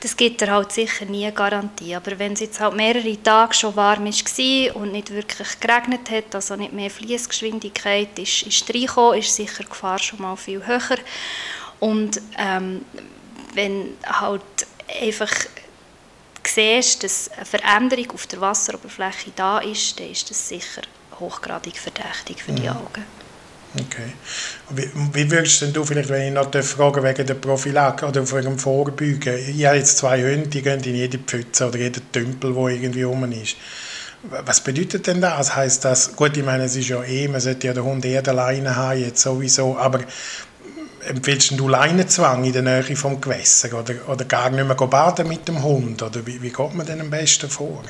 Das 0.00 0.16
gibt 0.16 0.42
er 0.42 0.52
halt 0.52 0.72
sicher 0.72 1.04
nie 1.06 1.24
eine 1.24 1.32
Garantie. 1.32 1.94
Aber 1.94 2.18
wenn 2.18 2.32
es 2.34 2.40
jetzt 2.40 2.60
halt 2.60 2.74
mehrere 2.74 3.22
Tage 3.22 3.54
schon 3.54 3.76
warm 3.76 4.04
war 4.04 4.76
und 4.76 4.92
nicht 4.92 5.10
wirklich 5.10 5.60
geregnet 5.60 6.10
hat, 6.10 6.34
also 6.34 6.56
nicht 6.56 6.72
mehr 6.72 6.90
Fließgeschwindigkeit 6.90 8.18
ist, 8.18 8.42
ist 8.42 8.68
reingekommen, 8.72 9.20
ist 9.20 9.34
sicher 9.34 9.62
die 9.62 9.68
Gefahr 9.68 9.98
schon 9.98 10.22
mal 10.22 10.36
viel 10.36 10.66
höher. 10.66 10.98
Und 11.80 12.20
ähm, 12.38 12.84
wenn 13.54 13.96
halt 14.04 14.42
einfach 15.02 15.32
siehst, 16.44 17.02
dass 17.02 17.30
eine 17.32 17.44
Veränderung 17.44 18.12
auf 18.12 18.26
der 18.26 18.40
Wasseroberfläche 18.40 19.32
da 19.34 19.58
ist, 19.58 19.98
dann 19.98 20.10
ist 20.10 20.30
das 20.30 20.48
sicher 20.48 20.82
hochgradig 21.18 21.78
verdächtig 21.78 22.42
für 22.42 22.52
die 22.52 22.62
mhm. 22.62 22.76
Augen. 22.76 23.25
Okay. 23.78 24.12
Wie, 24.70 24.88
wie 25.12 25.30
würdest 25.30 25.64
du 25.74 25.84
vielleicht, 25.84 26.08
wenn 26.08 26.28
ich 26.28 26.32
noch 26.32 26.50
fragen 26.64 27.02
wegen 27.02 27.26
der 27.26 27.34
Prophylaktik 27.34 28.08
oder 28.08 28.32
wegen 28.32 28.44
dem 28.44 28.58
Vorbeugen, 28.58 29.38
ich 29.38 29.66
habe 29.66 29.76
jetzt 29.76 29.98
zwei 29.98 30.22
Hunde, 30.22 30.48
die 30.48 30.62
gehen 30.62 30.82
in 30.82 30.94
jede 30.94 31.18
Pfütze 31.18 31.68
oder 31.68 31.78
jeden 31.78 32.10
Tümpel, 32.10 32.54
wo 32.54 32.68
irgendwie 32.68 33.02
rum 33.02 33.30
ist. 33.30 33.56
Was 34.22 34.60
bedeutet 34.60 35.06
denn 35.06 35.20
das? 35.20 35.54
Heißt 35.54 35.84
das, 35.84 36.16
gut, 36.16 36.36
ich 36.36 36.44
meine, 36.44 36.64
es 36.64 36.74
ist 36.74 36.88
ja 36.88 37.02
eh, 37.02 37.28
man 37.28 37.40
sollte 37.40 37.66
ja 37.66 37.74
den 37.74 37.84
Hund 37.84 38.04
eher 38.04 38.26
alleine 38.26 38.74
haben, 38.74 38.98
jetzt 38.98 39.22
sowieso, 39.22 39.76
aber 39.76 40.00
empfiehlst 41.06 41.52
du 41.58 41.68
Leinenzwang 41.68 42.44
in 42.44 42.52
der 42.52 42.62
Nähe 42.62 42.96
vom 42.96 43.20
Gewässer 43.20 43.78
oder, 43.78 43.94
oder 44.08 44.24
gar 44.24 44.50
nicht 44.50 44.66
mehr 44.66 44.74
baden 44.74 45.28
mit 45.28 45.46
dem 45.46 45.62
Hund? 45.62 46.02
Oder 46.02 46.26
wie, 46.26 46.40
wie 46.42 46.50
geht 46.50 46.74
man 46.74 46.86
denn 46.86 47.00
am 47.00 47.10
besten 47.10 47.48
vor? 47.48 47.82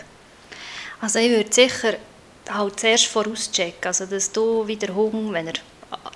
Also 1.01 1.19
ich 1.21 1.31
würde 1.31 1.53
sicher 1.53 1.95
halt 2.51 2.81
zuerst 2.81 3.07
vorauschecken, 3.07 3.87
also 3.87 4.07
dass 4.07 4.31
du 4.33 4.67
wie 4.67 4.77
der 4.77 4.95
Hund, 4.95 5.33
wenn 5.33 5.49
er 5.49 5.55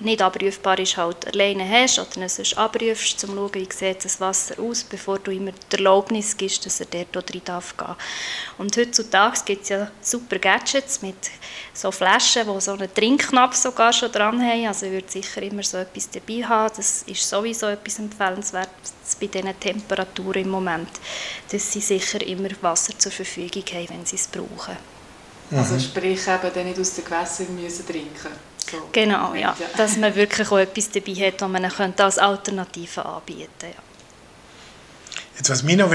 nicht 0.01 0.23
abrufbar 0.23 0.79
ist, 0.79 0.97
halt 0.97 1.27
alleine 1.27 1.69
hast 1.69 1.99
oder 1.99 2.23
ihn 2.23 2.29
sonst 2.29 2.57
abrufst, 2.57 3.25
um 3.25 3.31
zu 3.31 3.37
schauen, 3.37 3.55
wie 3.55 3.69
sieht 3.73 4.05
das 4.05 4.21
Wasser 4.21 4.59
aus, 4.61 4.85
bevor 4.85 5.19
du 5.19 5.31
immer 5.31 5.53
die 5.53 5.77
Erlaubnis 5.77 6.37
gibst, 6.37 6.65
dass 6.65 6.81
er 6.81 6.87
dort 7.13 7.35
rein 7.35 7.43
darf 7.45 7.77
gehen. 7.77 7.95
Und 8.59 8.77
heutzutage 8.77 9.41
gibt 9.45 9.63
es 9.65 9.69
ja 9.69 9.91
super 10.01 10.39
Gadgets 10.39 11.03
mit 11.03 11.17
so 11.75 11.91
Flaschen, 11.91 12.53
die 12.53 12.61
so 12.61 12.73
einen 12.73 12.93
Trinkknopf 12.93 13.55
sogar 13.55 13.93
schon 13.93 14.13
dran 14.13 14.41
haben. 14.41 14.67
Also 14.67 14.87
ich 14.87 14.93
würde 14.93 15.11
sicher 15.11 15.43
immer 15.43 15.63
so 15.63 15.79
etwas 15.79 16.09
dabei 16.11 16.45
haben. 16.47 16.73
Das 16.77 17.03
ist 17.03 17.29
sowieso 17.29 17.67
etwas 17.67 17.99
empfehlenswertes 17.99 19.17
bei 19.21 19.27
diesen 19.27 19.59
Temperaturen 19.59 20.43
im 20.43 20.51
Moment, 20.51 20.91
dass 21.51 21.73
sie 21.73 21.81
sicher 21.81 22.25
immer 22.27 22.49
Wasser 22.63 22.99
zur 22.99 23.13
Verfügung 23.13 23.65
haben, 23.73 23.89
wenn 23.91 24.07
sie 24.07 24.17
es 24.17 24.29
brauchen. 24.29 24.77
Also 25.53 25.79
sprich 25.81 26.29
eben 26.29 26.55
dann 26.55 26.65
nicht 26.65 26.79
aus 26.79 26.95
den 26.95 27.05
Gewässern 27.05 27.61
müssen 27.61 27.87
trinken 27.87 28.50
so. 28.71 28.89
Genau, 28.93 29.35
ja. 29.35 29.57
Dass 29.77 29.97
man 29.97 30.15
wirklich 30.15 30.51
auch 30.51 30.59
etwas 30.59 30.91
dabei 30.91 31.15
hat, 31.15 31.41
das 31.41 31.49
man 31.49 31.65
als 31.65 32.19
Alternative 32.19 33.05
anbieten 33.05 33.49
könnte. 33.59 33.77
Ja. 33.77 33.83
Jetzt, 35.41 35.49
was 35.49 35.63
mich 35.63 35.79
noch 35.79 35.91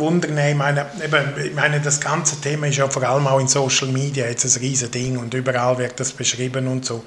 wundern 0.00 0.36
ich 0.36 0.56
meine, 0.56 0.86
eben, 1.04 1.46
ich 1.46 1.54
meine, 1.54 1.80
das 1.80 2.00
ganze 2.00 2.40
Thema 2.40 2.66
ist 2.66 2.78
ja 2.78 2.88
vor 2.88 3.04
allem 3.04 3.28
auch 3.28 3.38
in 3.38 3.46
Social 3.46 3.86
Media 3.86 4.26
jetzt 4.26 4.44
ein 4.44 4.60
riesen 4.60 4.90
Ding 4.90 5.18
und 5.18 5.32
überall 5.34 5.78
wird 5.78 6.00
das 6.00 6.10
beschrieben 6.10 6.66
und 6.66 6.84
so. 6.84 7.04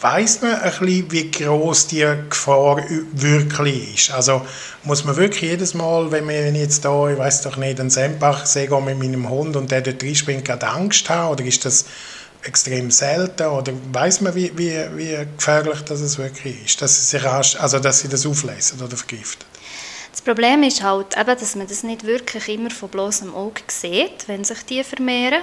Weiß 0.00 0.40
man 0.40 0.54
ein 0.54 0.70
bisschen, 0.70 1.12
wie 1.12 1.30
groß 1.30 1.88
die 1.88 2.06
Gefahr 2.30 2.82
wirklich 3.12 3.96
ist? 3.96 4.12
Also 4.12 4.46
muss 4.84 5.04
man 5.04 5.14
wirklich 5.16 5.42
jedes 5.42 5.74
Mal, 5.74 6.10
wenn 6.10 6.24
man 6.24 6.54
jetzt 6.54 6.86
da, 6.86 7.10
ich 7.10 7.18
weiß 7.18 7.42
doch 7.42 7.58
nicht, 7.58 7.78
einen 7.78 7.90
Sempach 7.90 8.46
sehe 8.46 8.70
mit 8.80 8.98
meinem 8.98 9.28
Hund 9.28 9.56
und 9.56 9.70
der 9.70 9.82
dort 9.82 10.02
reinspringt, 10.02 10.46
gerade 10.46 10.68
Angst 10.68 11.10
haben? 11.10 11.32
Oder 11.32 11.44
ist 11.44 11.66
das 11.66 11.84
extrem 12.42 12.90
selten? 12.90 13.46
Oder 13.46 13.72
weiß 13.92 14.20
man, 14.22 14.34
wie, 14.34 14.52
wie, 14.56 14.74
wie 14.96 15.26
gefährlich 15.36 15.80
das 15.82 16.18
wirklich 16.18 16.64
ist, 16.64 16.82
dass 16.82 16.96
sie, 16.96 17.18
sich, 17.18 17.26
also, 17.26 17.78
dass 17.78 18.00
sie 18.00 18.08
das 18.08 18.26
auflesen 18.26 18.80
oder 18.80 18.96
vergiften? 18.96 19.46
Das 20.20 20.26
Problem 20.36 20.62
ist 20.64 20.82
halt 20.82 21.16
eben, 21.16 21.38
dass 21.38 21.56
man 21.56 21.66
das 21.66 21.82
nicht 21.82 22.04
wirklich 22.04 22.46
immer 22.50 22.68
von 22.68 22.90
bloßem 22.90 23.34
Auge 23.34 23.62
sieht, 23.68 24.28
wenn 24.28 24.44
sich 24.44 24.62
die 24.66 24.84
vermehren. 24.84 25.40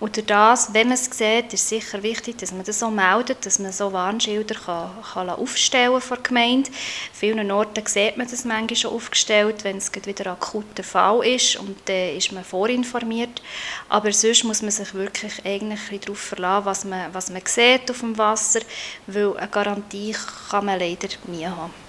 Und 0.00 0.16
durch 0.16 0.24
das, 0.24 0.72
wenn 0.72 0.88
man 0.88 0.94
es 0.94 1.04
sieht, 1.04 1.52
ist 1.52 1.68
sicher 1.68 2.02
wichtig, 2.02 2.38
dass 2.38 2.50
man 2.50 2.64
das 2.64 2.78
so 2.78 2.90
meldet, 2.90 3.44
dass 3.44 3.58
man 3.58 3.70
so 3.70 3.92
Warnschilder 3.92 4.54
kann, 4.54 4.92
kann 5.12 5.28
aufstellen 5.28 6.00
von 6.00 6.16
der 6.16 6.22
Gemeinde. 6.22 6.70
An 6.70 6.76
vielen 7.12 7.50
Orten 7.50 7.84
sieht 7.84 8.16
man 8.16 8.26
das 8.26 8.46
manchmal 8.46 8.76
schon 8.76 8.92
aufgestellt, 8.92 9.62
wenn 9.62 9.76
es 9.76 9.92
wieder 9.94 10.30
ein 10.30 10.32
akuter 10.38 10.84
Fall 10.84 11.26
ist 11.26 11.56
und 11.56 11.76
dann 11.84 12.16
ist 12.16 12.32
man 12.32 12.44
vorinformiert. 12.44 13.42
Aber 13.90 14.10
sonst 14.10 14.44
muss 14.44 14.62
man 14.62 14.70
sich 14.70 14.94
wirklich 14.94 15.44
eigentlich 15.44 16.00
darauf 16.00 16.18
verlassen, 16.18 16.64
was 16.64 16.84
man, 16.86 17.12
was 17.12 17.28
man 17.28 17.42
sieht 17.44 17.90
auf 17.90 18.00
dem 18.00 18.16
Wasser, 18.16 18.60
weil 19.06 19.36
eine 19.36 19.48
Garantie 19.48 20.16
kann 20.48 20.64
man 20.64 20.80
leider 20.80 21.08
nie 21.26 21.44
haben 21.44 21.83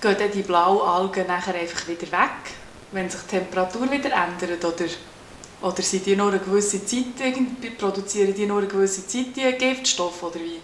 gehen 0.00 0.30
die 0.32 0.42
Blaualgen 0.42 1.26
nachher 1.26 1.54
einfach 1.54 1.86
wieder 1.88 2.10
weg, 2.12 2.54
wenn 2.92 3.10
sich 3.10 3.20
die 3.22 3.38
Temperatur 3.38 3.90
wieder 3.90 4.10
ändert? 4.12 4.64
Oder, 4.64 4.86
oder 5.62 5.82
sind 5.82 6.06
die 6.06 6.16
nur 6.16 6.28
eine 6.28 6.38
gewisse 6.38 6.84
Zeit, 6.84 7.78
produzieren 7.78 8.34
die 8.34 8.46
nur 8.46 8.58
eine 8.58 8.68
gewisse 8.68 9.06
Zeit 9.06 9.36
die 9.36 9.52
Giftstoffe? 9.52 10.22
Oder 10.22 10.40
wie, 10.40 10.60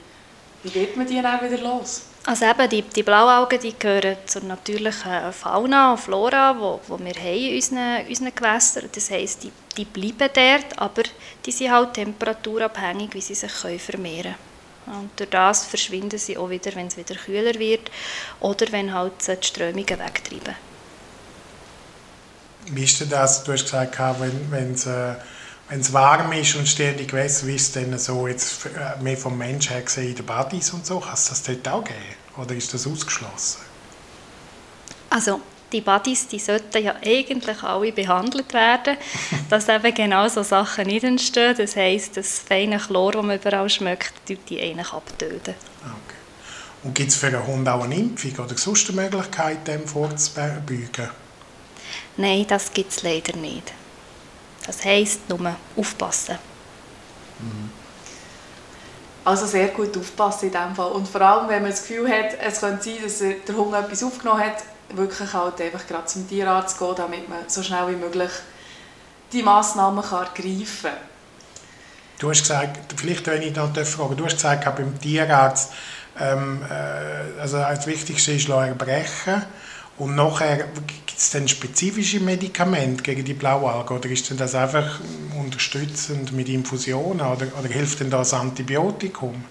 wie 0.62 0.74
wird 0.74 0.96
man 0.96 1.06
die 1.06 1.20
dann 1.20 1.40
wieder 1.42 1.62
los? 1.62 2.02
Also 2.26 2.46
eben, 2.46 2.70
die, 2.70 2.80
die 2.80 3.02
Blauaugen 3.02 3.60
die 3.60 3.78
gehören 3.78 4.16
zur 4.24 4.44
natürlichen 4.44 5.30
Fauna 5.32 5.92
und 5.92 6.00
Flora, 6.00 6.54
die 6.54 6.60
wo, 6.60 6.80
wo 6.88 6.98
wir 6.98 7.12
haben 7.14 7.36
in 7.36 7.54
unseren, 7.56 8.06
unseren 8.06 8.34
Gewässern 8.34 8.88
Das 8.90 9.10
heisst, 9.10 9.44
die, 9.44 9.52
die 9.76 9.84
bleiben 9.84 10.30
dort, 10.32 10.78
aber 10.78 11.02
die 11.44 11.52
sind 11.52 11.70
halt 11.70 11.92
temperaturabhängig, 11.92 13.12
wie 13.12 13.20
sie 13.20 13.34
sich 13.34 13.52
können 13.60 13.78
vermehren 13.78 14.22
können. 14.22 14.53
Und 14.86 15.10
durch 15.16 15.30
das 15.30 15.64
verschwinden 15.64 16.18
sie 16.18 16.36
auch 16.36 16.50
wieder, 16.50 16.74
wenn 16.74 16.88
es 16.88 16.96
wieder 16.96 17.14
kühler 17.14 17.58
wird 17.58 17.90
oder 18.40 18.66
wenn 18.70 18.92
halt 18.92 19.12
die 19.26 19.46
Strömungen 19.46 19.98
wegtreiben. 19.98 20.54
Wie 22.66 22.84
ist 22.84 23.00
denn 23.00 23.10
das? 23.10 23.44
Du 23.44 23.52
hast 23.52 23.64
gesagt, 23.64 23.98
wenn, 24.20 24.50
wenn 24.50 24.72
es 24.72 24.86
äh, 24.86 25.14
wenn 25.68 25.80
es 25.80 25.92
warm 25.92 26.32
ist 26.32 26.54
und 26.56 26.68
ständig 26.68 27.08
Gewässer, 27.08 27.46
wie 27.46 27.56
ist 27.56 27.68
es 27.68 27.72
denn 27.72 27.98
so 27.98 28.28
jetzt 28.28 28.66
äh, 28.66 29.02
mehr 29.02 29.16
vom 29.16 29.38
Mensch 29.38 29.70
her 29.70 29.80
gesehen 29.80 30.10
in 30.10 30.16
den 30.16 30.26
Buddies 30.26 30.70
und 30.70 30.84
so? 30.84 31.00
Kann 31.00 31.14
es 31.14 31.28
das 31.28 31.42
dort 31.42 31.66
auch 31.68 31.84
geben? 31.84 31.98
Oder 32.36 32.54
ist 32.54 32.74
das 32.74 32.86
ausgeschlossen? 32.86 33.62
Also 35.10 35.40
die 35.74 35.80
Buddies, 35.80 36.28
die 36.28 36.38
sollten 36.38 36.82
ja 36.82 36.94
eigentlich 37.04 37.62
alle 37.62 37.92
behandelt 37.92 38.52
werden, 38.54 38.96
dass 39.50 39.68
eben 39.68 39.92
genau 39.92 40.28
so 40.28 40.42
Sachen 40.42 40.86
nicht 40.86 41.04
entstehen. 41.04 41.54
Das 41.58 41.76
heisst, 41.76 42.16
das 42.16 42.38
feine 42.38 42.78
Chlor, 42.78 43.12
das 43.12 43.22
man 43.22 43.36
überall 43.36 43.68
schmeckt, 43.68 44.14
tut 44.26 44.38
die 44.48 44.60
eigentlich 44.60 44.92
abtöten. 44.92 45.54
Okay. 45.82 46.14
Und 46.84 46.94
gibt 46.94 47.10
es 47.10 47.16
für 47.16 47.26
einen 47.26 47.46
Hund 47.46 47.68
auch 47.68 47.82
eine 47.82 47.96
Impfung 47.96 48.44
oder 48.44 48.56
sonst 48.56 48.88
eine 48.88 49.02
Möglichkeit, 49.02 49.66
dem 49.66 49.86
vorzubeugen? 49.86 51.10
Nein, 52.16 52.46
das 52.48 52.72
gibt 52.72 52.92
es 52.92 53.02
leider 53.02 53.36
nicht. 53.36 53.72
Das 54.66 54.84
heisst 54.84 55.28
nur 55.28 55.56
aufpassen. 55.76 56.38
Mhm. 57.40 57.70
Also 59.24 59.46
sehr 59.46 59.68
gut 59.68 59.96
aufpassen 59.96 60.46
in 60.46 60.52
diesem 60.52 60.74
Fall. 60.74 60.92
Und 60.92 61.08
vor 61.08 61.20
allem, 61.22 61.48
wenn 61.48 61.62
man 61.62 61.70
das 61.70 61.86
Gefühl 61.86 62.08
hat, 62.08 62.38
es 62.38 62.60
könnte 62.60 62.84
sein, 62.84 62.96
dass 63.02 63.18
der 63.18 63.56
Hund 63.56 63.74
etwas 63.74 64.02
aufgenommen 64.04 64.40
hat, 64.40 64.62
wirklich 64.90 65.32
halt 65.32 65.60
einfach 65.60 65.86
gerade 65.86 66.06
zum 66.06 66.28
Tierarzt 66.28 66.78
gehen, 66.78 66.94
damit 66.96 67.28
man 67.28 67.38
so 67.48 67.62
schnell 67.62 67.88
wie 67.88 67.96
möglich 67.96 68.30
die 69.32 69.42
Massnahmen 69.42 70.02
kann 70.02 70.26
ergreifen 70.26 70.90
kann. 70.90 70.92
Du 72.18 72.30
hast 72.30 72.42
gesagt, 72.42 72.94
vielleicht 72.96 73.26
wenn 73.26 73.42
ich 73.42 73.54
noch 73.54 73.74
fragen 73.74 74.16
du 74.16 74.24
hast 74.24 74.36
gesagt, 74.36 74.76
beim 74.76 74.98
Tierarzt, 75.00 75.72
ähm, 76.20 76.62
äh, 76.70 77.40
also 77.40 77.58
das 77.58 77.86
Wichtigste 77.86 78.32
ist 78.32 78.48
erbrechen 78.48 79.42
und 79.98 80.14
nachher 80.14 80.68
gibt 80.86 81.18
es 81.18 81.30
dann 81.30 81.46
spezifische 81.48 82.20
Medikamente 82.20 83.02
gegen 83.02 83.24
die 83.24 83.34
Blaualge 83.34 83.94
oder 83.94 84.08
ist 84.08 84.30
denn 84.30 84.36
das 84.36 84.54
einfach 84.54 85.00
unterstützend 85.38 86.32
mit 86.32 86.48
Infusionen 86.48 87.20
oder, 87.20 87.46
oder 87.58 87.68
hilft 87.68 88.00
denn 88.00 88.10
das 88.10 88.32
Antibiotikum? 88.32 89.44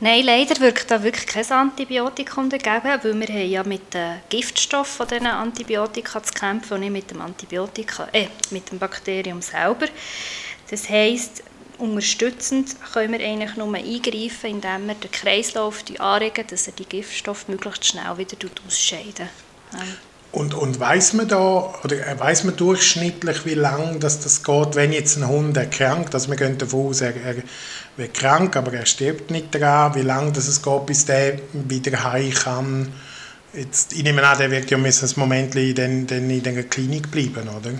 Nein, 0.00 0.24
leider 0.24 0.58
wirkt 0.60 0.90
da 0.90 1.02
wirklich 1.02 1.26
kein 1.26 1.48
Antibiotikum 1.50 2.50
dagegen, 2.50 2.82
weil 2.82 3.02
wir 3.04 3.28
haben 3.28 3.50
ja 3.50 3.62
mit 3.62 3.94
den 3.94 4.20
Giftstoffen 4.28 4.96
von 4.96 5.08
diesen 5.08 5.26
Antibiotika 5.26 6.22
zu 6.22 6.32
kämpfen 6.32 6.74
und 6.74 6.80
nicht 6.80 6.92
mit 6.92 7.10
dem 7.10 7.20
Antibiotika, 7.20 8.08
äh, 8.12 8.26
mit 8.50 8.70
dem 8.70 8.78
Bakterium 8.78 9.40
selber. 9.40 9.86
Das 10.68 10.88
heisst, 10.90 11.44
unterstützend 11.78 12.76
können 12.92 13.12
wir 13.12 13.24
eigentlich 13.24 13.56
nur 13.56 13.72
eingreifen, 13.74 14.50
indem 14.50 14.88
wir 14.88 14.94
den 14.94 15.10
Kreislauf 15.10 15.84
anregen, 15.98 16.46
dass 16.48 16.66
er 16.66 16.72
die 16.72 16.86
Giftstoffe 16.86 17.46
möglichst 17.48 17.86
schnell 17.86 18.18
wieder 18.18 18.36
ausscheiden. 18.66 19.28
Und, 20.34 20.52
und 20.52 20.80
weiß 20.80 21.12
man 21.12 21.28
da, 21.28 21.72
oder 21.84 21.96
weiß 22.18 22.42
man 22.42 22.56
durchschnittlich, 22.56 23.46
wie 23.46 23.54
lange 23.54 24.00
das, 24.00 24.18
das 24.18 24.42
geht, 24.42 24.74
wenn 24.74 24.92
jetzt 24.92 25.16
ein 25.16 25.28
Hund 25.28 25.56
erkrankt? 25.56 26.12
Also 26.12 26.28
wir 26.28 26.36
gehen 26.36 26.58
davon 26.58 26.88
aus, 26.88 27.02
er, 27.02 27.14
er 27.14 27.36
wird 27.96 28.14
krank, 28.14 28.56
aber 28.56 28.72
er 28.72 28.84
stirbt 28.84 29.30
nicht 29.30 29.54
daran. 29.54 29.94
Wie 29.94 30.02
lange 30.02 30.32
das 30.32 30.48
es 30.48 30.60
geht, 30.60 30.86
bis 30.86 31.04
der 31.04 31.38
wieder 31.52 32.02
heim 32.02 32.32
kann? 32.32 32.92
Jetzt, 33.52 33.92
ich 33.92 34.02
nehme 34.02 34.26
an, 34.26 34.36
der 34.36 34.50
wird 34.50 34.68
ja 34.72 34.76
ein 34.76 34.92
Moment 35.14 35.54
in, 35.54 36.08
in 36.08 36.42
der 36.42 36.64
Klinik 36.64 37.12
bleiben, 37.12 37.48
oder? 37.48 37.70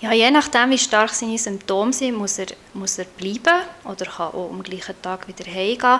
Ja, 0.00 0.12
je 0.12 0.30
nachdem, 0.30 0.70
wie 0.70 0.78
stark 0.78 1.10
seine 1.10 1.38
Symptome 1.38 1.92
sind, 1.92 2.16
muss 2.16 2.38
er, 2.38 2.46
muss 2.72 2.98
er 2.98 3.04
bleiben 3.04 3.64
oder 3.84 4.06
kann 4.06 4.28
auch 4.28 4.48
am 4.48 4.62
gleichen 4.62 4.94
Tag 5.02 5.26
wieder 5.26 5.50
heimgehen. 5.50 5.98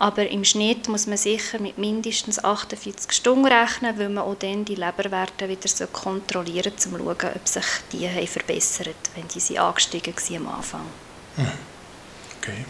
Aber 0.00 0.28
im 0.28 0.44
Schnitt 0.44 0.88
muss 0.88 1.06
man 1.06 1.16
sicher 1.16 1.60
mit 1.60 1.78
mindestens 1.78 2.42
48 2.42 3.12
Stunden 3.12 3.46
rechnen, 3.46 3.96
weil 3.98 4.08
man 4.08 4.24
auch 4.24 4.34
dann 4.34 4.64
die 4.64 4.74
Leberwerte 4.74 5.48
wieder 5.48 5.68
so 5.68 5.86
kontrollieren 5.86 6.72
soll, 6.76 7.00
um 7.00 7.16
zu 7.16 7.20
schauen, 7.20 7.36
ob 7.36 7.48
sich 7.48 7.66
die 7.92 8.08
haben 8.08 8.26
verbessert 8.26 8.96
wenn 9.14 9.28
die 9.28 9.40
sind 9.40 9.58
angestiegen 9.58 10.14
waren 10.16 10.36
am 10.36 10.54
Anfang. 10.54 10.86
Hm. 11.36 11.46
Okay. 12.38 12.64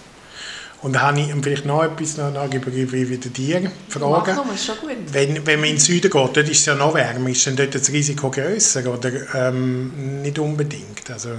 Und 0.83 0.93
dann 0.93 1.03
habe 1.03 1.21
ich 1.21 1.33
vielleicht 1.43 1.65
noch 1.65 1.83
etwas 1.83 2.17
noch, 2.17 2.33
noch 2.33 2.51
wie, 2.53 3.11
wie 3.11 3.17
dir 3.17 3.73
fragen. 3.89 4.37
Mach 4.37 4.59
schon 4.59 4.77
gut. 4.79 4.91
Wenn, 5.13 5.47
wenn 5.47 5.61
man 5.61 5.71
in 5.71 5.77
den 5.77 5.81
Süden 5.81 6.11
geht, 6.11 6.13
dort 6.13 6.37
ist 6.37 6.59
es 6.59 6.67
ja 6.67 6.75
noch 6.75 6.95
wärmer, 6.95 7.31
ist 7.31 7.47
dann 7.47 7.57
dort 7.57 7.75
das 7.75 7.91
Risiko 7.91 8.31
grösser 8.31 8.93
oder 8.93 9.11
ähm, 9.35 10.23
nicht 10.23 10.39
unbedingt? 10.39 11.11
Also. 11.11 11.31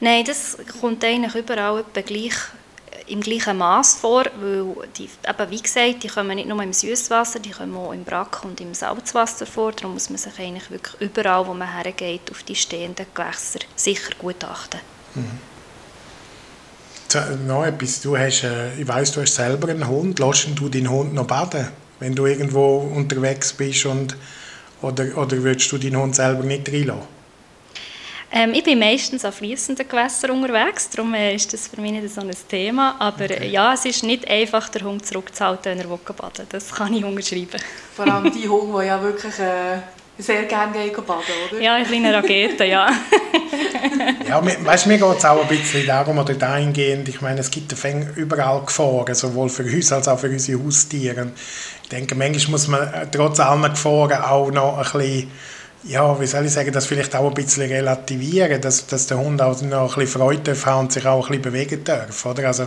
Nein, 0.00 0.24
das 0.24 0.56
kommt 0.80 1.04
eigentlich 1.04 1.34
überall 1.34 1.84
gleich, 1.92 2.34
im 3.08 3.20
gleichen 3.20 3.58
Maß 3.58 3.94
vor, 3.94 4.24
weil 4.40 4.88
die, 4.96 5.04
eben 5.28 5.50
wie 5.50 5.62
gesagt, 5.62 6.04
die 6.04 6.08
kommen 6.08 6.36
nicht 6.36 6.48
nur 6.48 6.62
im 6.62 6.72
Süßwasser, 6.72 7.40
die 7.40 7.50
kommen 7.50 7.76
auch 7.76 7.92
im 7.92 8.04
Brack 8.04 8.44
und 8.44 8.60
im 8.60 8.74
Salzwasser 8.74 9.46
vor. 9.46 9.72
Darum 9.72 9.94
muss 9.94 10.08
man 10.08 10.18
sich 10.18 10.38
eigentlich 10.38 10.70
wirklich 10.70 11.00
überall, 11.00 11.46
wo 11.46 11.54
man 11.54 11.72
hergeht, 11.72 12.30
auf 12.30 12.42
die 12.44 12.54
stehenden 12.54 13.06
Gewässer 13.12 13.60
sicher 13.74 14.12
gut 14.18 14.44
achten. 14.44 14.78
Mhm 15.14 15.57
noch 17.46 17.64
etwas. 17.64 18.00
Du 18.02 18.16
hast, 18.16 18.44
äh, 18.44 18.74
ich 18.78 18.86
weiss, 18.86 19.12
du 19.12 19.20
hast 19.20 19.34
selber 19.34 19.68
einen 19.68 19.86
Hund. 19.86 20.18
Lässt 20.18 20.48
du 20.54 20.68
deinen 20.68 20.90
Hund 20.90 21.14
noch 21.14 21.26
baden, 21.26 21.68
wenn 22.00 22.14
du 22.14 22.26
irgendwo 22.26 22.78
unterwegs 22.94 23.52
bist? 23.52 23.86
Und, 23.86 24.16
oder, 24.82 25.04
oder 25.16 25.42
würdest 25.42 25.70
du 25.72 25.78
deinen 25.78 25.96
Hund 25.96 26.16
selber 26.16 26.44
nicht 26.44 26.68
reinlassen? 26.68 27.18
Ähm, 28.30 28.52
ich 28.52 28.62
bin 28.62 28.78
meistens 28.78 29.24
auf 29.24 29.36
fließenden 29.36 29.88
Gewässern 29.88 30.32
unterwegs, 30.32 30.90
darum 30.90 31.14
äh, 31.14 31.34
ist 31.34 31.50
das 31.50 31.68
für 31.68 31.80
mich 31.80 31.92
nicht 31.92 32.12
so 32.12 32.20
ein 32.20 32.30
Thema. 32.48 32.96
Aber 32.98 33.24
okay. 33.24 33.48
ja, 33.48 33.72
es 33.72 33.86
ist 33.86 34.02
nicht 34.02 34.28
einfach, 34.28 34.68
den 34.68 34.84
Hund 34.84 35.06
zurückzuhalten, 35.06 35.78
wenn 35.78 35.78
er 35.78 35.96
baden 35.96 36.38
will. 36.38 36.46
Das 36.50 36.70
kann 36.70 36.92
ich 36.92 37.04
unterschreiben. 37.04 37.60
Vor 37.94 38.06
allem 38.06 38.30
die 38.30 38.46
Hunde, 38.46 38.80
die 38.80 38.86
ja 38.86 39.02
wirklich 39.02 39.38
äh, 39.38 39.78
sehr 40.18 40.44
gerne 40.44 40.72
gehen 40.72 40.92
baden, 41.06 41.24
oder? 41.50 41.60
Ja, 41.60 41.74
eine 41.74 41.84
kleine 41.84 42.12
Rakete, 42.12 42.64
ja. 42.64 42.88
ja, 44.28 44.42
weißt, 44.44 44.86
mir 44.86 44.98
geht 44.98 45.18
es 45.18 45.24
auch 45.24 45.42
ein 45.42 45.48
bisschen 45.48 45.86
darum, 45.86 46.18
oder 46.18 46.34
dahingehend, 46.34 47.08
ich 47.08 47.20
meine, 47.20 47.40
es 47.40 47.50
gibt 47.50 47.74
überall 48.16 48.64
Gefahren, 48.64 49.14
sowohl 49.14 49.48
für 49.48 49.64
uns 49.64 49.92
als 49.92 50.08
auch 50.08 50.18
für 50.18 50.28
unsere 50.28 50.62
Haustiere. 50.62 51.32
Ich 51.82 51.88
denke, 51.88 52.14
manchmal 52.14 52.50
muss 52.50 52.68
man 52.68 52.92
äh, 52.92 53.06
trotz 53.10 53.40
aller 53.40 53.70
Gefahren 53.70 54.22
auch 54.22 54.50
noch 54.50 54.78
ein 54.78 54.82
bisschen 54.82 55.30
ja, 55.84 56.20
wie 56.20 56.26
soll 56.26 56.44
ich 56.44 56.52
sagen, 56.52 56.72
das 56.72 56.86
vielleicht 56.86 57.14
auch 57.14 57.28
ein 57.28 57.34
bisschen 57.34 57.70
relativieren, 57.70 58.60
dass, 58.60 58.86
dass 58.86 59.06
der 59.06 59.18
Hund 59.18 59.40
auch 59.40 59.62
noch 59.62 59.96
ein 59.96 60.00
bisschen 60.00 60.20
Freude 60.20 60.56
haben 60.66 60.80
und 60.80 60.92
sich 60.92 61.06
auch 61.06 61.26
ein 61.26 61.28
bisschen 61.28 61.42
bewegen 61.42 61.84
darf, 61.84 62.26
oder? 62.26 62.48
Also, 62.48 62.66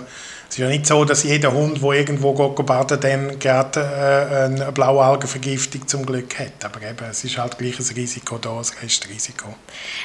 es 0.51 0.57
ist 0.57 0.63
ja 0.63 0.67
nicht 0.67 0.85
so, 0.85 1.05
dass 1.05 1.23
jeder 1.23 1.53
Hund, 1.53 1.81
der 1.81 1.91
irgendwo 1.91 2.33
geht 2.33 2.65
baden 2.65 2.99
dann 2.99 3.39
gerade 3.39 3.79
äh, 3.79 4.43
eine 4.43 4.73
Blaualgenvergiftung 4.73 5.87
zum 5.87 6.05
Glück 6.05 6.37
hat. 6.39 6.65
Aber 6.65 6.81
eben, 6.81 7.05
es 7.09 7.23
ist 7.23 7.37
halt 7.37 7.57
gleich 7.57 7.79
ein 7.79 7.85
Risiko 7.95 8.37
da, 8.37 8.57
ein 8.57 8.65
Restrisiko. 8.83 9.55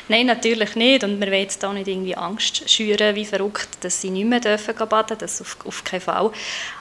Nein, 0.06 0.26
natürlich 0.26 0.76
nicht. 0.76 1.02
Und 1.02 1.18
wir 1.18 1.26
wollen 1.26 1.40
jetzt 1.40 1.64
da 1.64 1.72
nicht 1.72 1.88
irgendwie 1.88 2.14
Angst 2.14 2.70
schüren, 2.70 3.16
wie 3.16 3.24
verrückt, 3.24 3.70
dass 3.80 4.00
sie 4.00 4.10
nicht 4.10 4.28
mehr 4.28 4.38
dürfen 4.38 4.76
baden 4.88 5.18
das 5.18 5.40
auf, 5.40 5.56
auf 5.64 5.82
keinen 5.82 6.02
Fall. 6.02 6.30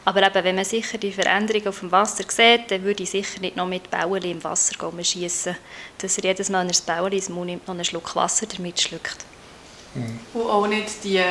Aber 0.06 0.22
eben, 0.22 0.44
wenn 0.44 0.56
man 0.58 0.66
sicher 0.66 1.00
die 1.00 1.12
Veränderung 1.12 1.66
auf 1.66 1.80
dem 1.80 1.92
Wasser 1.92 2.24
sieht, 2.28 2.70
dann 2.70 2.84
würde 2.84 3.02
ich 3.02 3.10
sicher 3.10 3.42
nicht 3.42 3.56
noch 3.56 3.66
mit 3.66 3.90
Bauen 3.90 4.22
im 4.22 4.44
Wasser 4.44 4.76
schießen, 5.02 5.56
dass 5.98 6.18
er 6.20 6.24
jedes 6.24 6.52
Mal, 6.52 6.60
wenn 6.60 6.68
er 6.68 6.74
das 6.74 6.82
Bauen 6.82 7.12
ins 7.12 7.30
Mund 7.30 7.48
nimmt, 7.48 7.68
noch 7.68 7.74
einen 7.74 7.84
Schluck 7.84 8.16
Wasser 8.16 8.46
damit 8.46 8.80
schluckt. 8.80 9.26
Mhm. 9.96 10.20
Und 10.34 10.50
auch 10.50 10.68
nicht 10.68 11.04
die, 11.04 11.22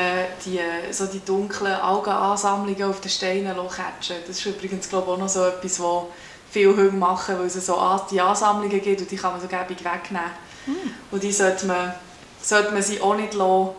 die, 0.45 0.61
so 0.91 1.07
die 1.07 1.25
dunklen 1.25 1.75
Algenansammlungen 1.75 2.85
auf 2.85 3.01
den 3.01 3.11
Steinen 3.11 3.55
catchen. 3.55 4.17
Das 4.27 4.39
ist 4.39 4.47
übrigens 4.47 4.89
glaube 4.89 5.07
ich, 5.07 5.13
auch 5.13 5.19
noch 5.19 5.29
so 5.29 5.45
etwas, 5.45 5.81
was 5.81 6.03
viele 6.51 6.77
Hunde 6.77 6.93
machen, 6.93 7.39
weil 7.39 7.47
es 7.47 7.67
so 7.67 7.79
die 8.11 8.21
Ansammlungen 8.21 8.81
gibt 8.81 9.01
und 9.01 9.11
die 9.11 9.17
kann 9.17 9.33
man 9.33 9.41
so 9.41 9.47
gäbig 9.47 9.85
wegnehmen. 9.85 10.31
Mhm. 10.67 10.95
Und 11.11 11.23
die 11.23 11.33
sollte 11.33 11.67
man, 11.67 11.95
sollte 12.41 12.73
man 12.73 12.83
sie 12.83 13.01
auch 13.01 13.17
nicht 13.17 13.35
lassen, 13.35 13.71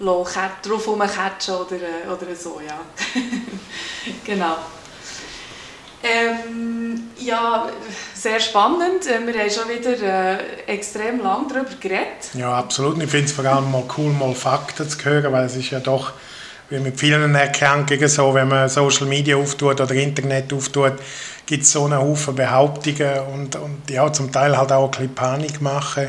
lassen, 0.00 0.40
drauf 0.62 0.86
herumcatchen 0.86 1.54
oder, 1.54 1.76
oder 2.12 2.36
so. 2.36 2.60
Ja. 2.66 2.80
genau. 4.24 4.56
Ähm, 6.02 7.10
ja, 7.18 7.68
sehr 8.14 8.40
spannend. 8.40 9.06
Äh, 9.06 9.24
wir 9.26 9.40
haben 9.40 9.50
schon 9.50 9.68
wieder 9.68 10.38
äh, 10.38 10.38
extrem 10.66 11.20
lang 11.22 11.46
darüber 11.48 11.70
geredet. 11.80 12.30
Ja, 12.34 12.58
absolut. 12.58 13.00
Ich 13.02 13.10
finde 13.10 13.26
es 13.26 13.32
vor 13.32 13.44
allem 13.44 13.70
mal 13.70 13.84
cool, 13.96 14.12
mal 14.12 14.34
Fakten 14.34 14.88
zu 14.88 15.04
hören, 15.04 15.32
weil 15.32 15.46
es 15.46 15.56
ist 15.56 15.70
ja 15.70 15.80
doch 15.80 16.12
wie 16.70 16.78
mit 16.78 16.98
vielen 16.98 17.34
Erkrankungen 17.34 18.08
so, 18.08 18.32
wenn 18.34 18.48
man 18.48 18.68
Social 18.68 19.06
Media 19.06 19.36
auftut 19.36 19.80
oder 19.80 19.94
Internet 19.94 20.52
auftut, 20.52 20.94
gibt 21.44 21.64
es 21.64 21.72
so 21.72 21.84
einen 21.84 21.98
Haufen 21.98 22.34
Behauptungen 22.34 23.20
und, 23.32 23.56
und 23.56 23.90
ja, 23.90 24.10
zum 24.12 24.32
Teil 24.32 24.56
halt 24.56 24.72
auch 24.72 24.86
ein 24.86 24.90
bisschen 24.90 25.14
Panik 25.14 25.60
machen. 25.60 26.08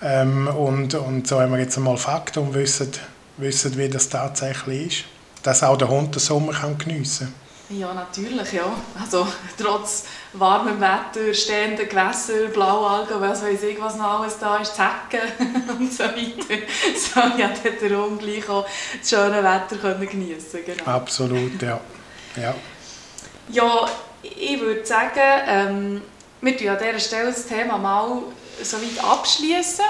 Ähm, 0.00 0.46
und, 0.46 0.94
und 0.94 1.26
so 1.26 1.40
haben 1.40 1.52
wir 1.52 1.58
jetzt 1.58 1.76
einmal 1.76 1.96
Fakten 1.96 2.44
und 2.44 2.54
wissen, 2.54 2.92
wissen, 3.38 3.76
wie 3.76 3.88
das 3.88 4.08
tatsächlich 4.08 4.86
ist. 4.86 5.04
Dass 5.42 5.62
auch 5.62 5.76
der 5.76 5.88
Hund 5.88 6.14
den 6.14 6.20
Sommer 6.20 6.52
kann 6.52 6.78
geniessen 6.78 7.26
kann. 7.26 7.47
Ja, 7.70 7.92
natürlich, 7.92 8.52
ja. 8.54 8.72
Also 8.98 9.26
trotz 9.58 10.04
warmem 10.32 10.80
Wetter, 10.80 11.34
stehenden 11.34 11.86
Gewässer, 11.86 12.48
Blaualgen, 12.52 13.20
was 13.20 13.42
weiß 13.42 13.62
ich, 13.64 13.78
was 13.78 13.96
noch 13.96 14.20
alles 14.20 14.38
da 14.38 14.56
ist, 14.56 14.74
Zecken 14.74 15.28
und 15.78 15.92
so 15.92 16.04
weiter, 16.04 16.62
so 16.96 17.20
ja, 17.38 17.48
der 17.48 17.98
Hund 17.98 18.20
gleich 18.20 18.48
auch 18.48 18.66
das 18.98 19.10
schöne 19.10 19.44
Wetter 19.44 19.76
können 19.76 20.08
geniessen 20.08 20.60
genau. 20.64 20.84
Absolut, 20.84 21.60
ja. 21.60 21.78
Ja, 22.36 22.54
ja 23.50 23.88
ich 24.22 24.60
würde 24.60 24.86
sagen, 24.86 25.20
ähm, 25.46 26.02
wir 26.40 26.56
tun 26.56 26.68
an 26.68 26.78
dieser 26.78 27.00
Stelle 27.00 27.26
das 27.26 27.46
Thema 27.46 27.76
mal 27.76 28.22
so 28.62 28.76
weit 28.78 29.04
abschließen. 29.04 29.84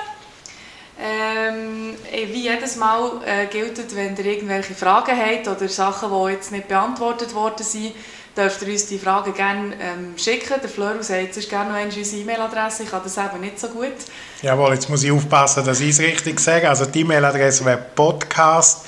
Ähm, 1.00 1.94
wie 2.10 2.42
jedes 2.42 2.76
Mal 2.76 3.20
äh, 3.24 3.46
gilt, 3.46 3.94
wenn 3.94 4.16
ihr 4.16 4.26
irgendwelche 4.26 4.74
Fragen 4.74 5.16
habt 5.16 5.46
oder 5.46 5.68
Sachen, 5.68 6.10
die 6.10 6.32
jetzt 6.32 6.50
nicht 6.50 6.66
beantwortet 6.66 7.34
worden 7.34 7.62
sind, 7.62 7.92
dürft 8.36 8.62
ihr 8.62 8.72
uns 8.72 8.86
die 8.86 8.98
Fragen 8.98 9.32
gerne 9.32 9.74
ähm, 9.80 10.14
schicken. 10.16 10.54
Der 10.60 10.68
Fleur 10.68 11.00
sagt 11.02 11.34
sonst 11.34 11.48
gerne 11.48 11.72
noch 11.72 11.84
unsere 11.84 12.22
E-Mail-Adresse. 12.22 12.82
Ich 12.82 12.90
kann 12.90 13.02
das 13.04 13.16
eben 13.16 13.40
nicht 13.40 13.60
so 13.60 13.68
gut. 13.68 13.94
Jawohl, 14.42 14.74
jetzt 14.74 14.88
muss 14.90 15.04
ich 15.04 15.12
aufpassen, 15.12 15.64
dass 15.64 15.80
ich 15.80 15.90
es 15.90 16.00
richtig 16.00 16.40
sage. 16.40 16.68
Also 16.68 16.84
die 16.84 17.00
E-Mail-Adresse 17.00 17.64
wäre 17.64 17.84
podcast 17.94 18.84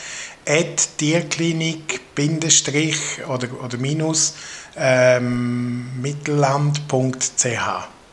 tierklinik 0.98 2.00
oder, 3.28 3.48
oder 3.64 3.78
minus 3.78 4.34
ähm, 4.76 6.00
mittelland.ch. 6.00 7.46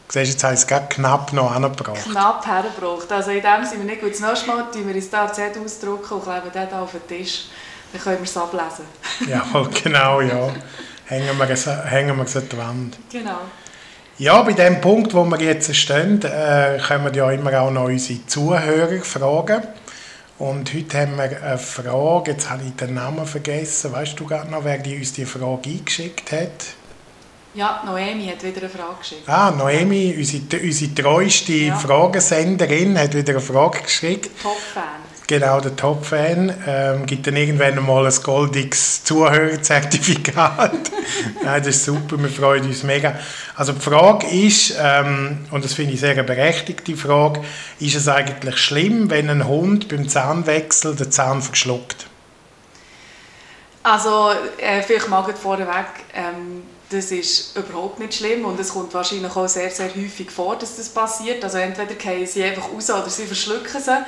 Siehst 0.09 0.31
jetzt 0.31 0.43
habe 0.43 0.53
ich 0.53 0.61
es 0.61 0.67
gerade 0.67 0.87
knapp 0.87 1.33
noch 1.33 1.53
angebracht. 1.53 2.03
Knapp 2.09 2.47
hergebracht. 2.47 3.11
Also 3.11 3.31
in 3.31 3.41
dem 3.41 3.65
sind 3.65 3.79
wir 3.79 3.85
nicht 3.85 4.01
gut. 4.01 4.13
Das 4.13 4.21
nächste 4.21 4.47
Mal 4.47 4.71
tun 4.71 4.87
wir 4.87 4.95
uns 4.95 5.09
da 5.09 5.31
Z 5.31 5.57
ausdrucken 5.57 6.13
und 6.13 6.23
kleben 6.23 6.51
den 6.53 6.67
hier 6.69 6.81
auf 6.81 6.91
den 6.91 7.07
Tisch. 7.07 7.45
Dann 7.91 8.01
können 8.01 8.17
wir 8.17 8.23
es 8.23 8.37
ablesen. 8.37 8.85
ja, 9.27 9.45
genau, 9.83 10.21
ja. 10.21 10.49
Hängen 11.05 11.37
wir 11.37 11.49
es, 11.49 11.65
hängen 11.65 12.15
wir 12.15 12.23
es 12.23 12.37
an 12.37 12.49
die 12.49 12.57
Wand. 12.57 12.97
Genau. 13.11 13.39
Ja, 14.17 14.41
bei 14.41 14.53
dem 14.53 14.81
Punkt, 14.81 15.13
wo 15.13 15.25
wir 15.25 15.39
jetzt 15.39 15.75
stehen, 15.75 16.21
äh, 16.23 16.79
können 16.85 17.05
wir 17.05 17.13
ja 17.13 17.31
immer 17.31 17.61
auch 17.61 17.69
noch 17.69 17.85
unsere 17.85 18.25
Zuhörer 18.25 19.03
fragen. 19.03 19.61
Und 20.39 20.73
heute 20.73 20.99
haben 20.99 21.17
wir 21.17 21.43
eine 21.43 21.57
Frage, 21.57 22.31
jetzt 22.31 22.49
habe 22.49 22.63
ich 22.65 22.75
den 22.75 22.93
Namen 22.93 23.25
vergessen. 23.25 23.91
Weißt 23.91 24.19
du 24.19 24.25
gerade 24.25 24.49
noch, 24.49 24.63
wer 24.63 24.77
die 24.77 24.97
uns 24.97 25.13
die 25.13 25.25
Frage 25.25 25.69
eingeschickt 25.69 26.31
hat? 26.31 26.76
Ja, 27.57 27.81
Noemi 27.83 28.27
hat 28.27 28.43
wieder 28.43 28.59
eine 28.59 28.69
Frage 28.69 28.99
geschickt. 28.99 29.27
Ah, 29.27 29.49
Noemi, 29.49 30.13
unsere, 30.15 30.63
unsere 30.63 30.93
treueste 30.93 31.53
ja. 31.53 31.75
Fragesenderin, 31.75 32.99
hat 32.99 33.15
wieder 33.15 33.31
eine 33.31 33.41
Frage 33.41 33.81
geschickt. 33.81 34.29
Top-Fan. 34.43 34.83
Genau, 35.25 35.59
der 35.59 35.75
Top-Fan. 35.75 36.53
Ähm, 36.67 37.07
gibt 37.07 37.25
dann 37.25 37.35
irgendwann 37.35 37.83
mal 37.83 38.05
ein 38.05 38.13
goldiges 38.21 39.03
Zuhörerzertifikat. 39.05 40.91
Nein, 41.43 41.63
das 41.63 41.77
ist 41.77 41.85
super, 41.85 42.19
wir 42.19 42.29
freuen 42.29 42.63
uns 42.63 42.83
mega. 42.83 43.17
Also 43.55 43.73
die 43.73 43.81
Frage 43.81 44.27
ist, 44.27 44.75
ähm, 44.79 45.47
und 45.49 45.65
das 45.65 45.73
finde 45.73 45.93
ich 45.93 45.99
sehr 45.99 46.11
eine 46.11 46.23
berechtigte 46.23 46.95
Frage, 46.95 47.41
ist 47.79 47.95
es 47.95 48.07
eigentlich 48.07 48.57
schlimm, 48.57 49.09
wenn 49.09 49.31
ein 49.31 49.47
Hund 49.47 49.87
beim 49.87 50.07
Zahnwechsel 50.07 50.95
den 50.95 51.11
Zahn 51.11 51.41
verschluckt? 51.41 52.05
Also, 53.81 54.29
äh, 54.59 54.83
vielleicht 54.83 55.09
mal 55.09 55.23
vorweg, 55.33 55.87
ähm, 56.13 56.61
das 56.89 57.11
ist 57.11 57.57
überhaupt 57.57 57.99
nicht 57.99 58.13
schlimm 58.13 58.45
und 58.45 58.59
es 58.59 58.69
kommt 58.69 58.93
wahrscheinlich 58.93 59.35
auch 59.35 59.47
sehr, 59.47 59.69
sehr 59.69 59.93
häufig 59.93 60.31
vor, 60.31 60.55
dass 60.55 60.77
das 60.77 60.89
passiert. 60.89 61.43
Also 61.43 61.57
entweder 61.57 61.95
fallen 61.99 62.25
sie 62.25 62.43
einfach 62.43 62.71
raus 62.71 62.89
oder 62.89 63.09
sie 63.09 63.25
verschlucken 63.25 63.81
sie. 63.81 64.05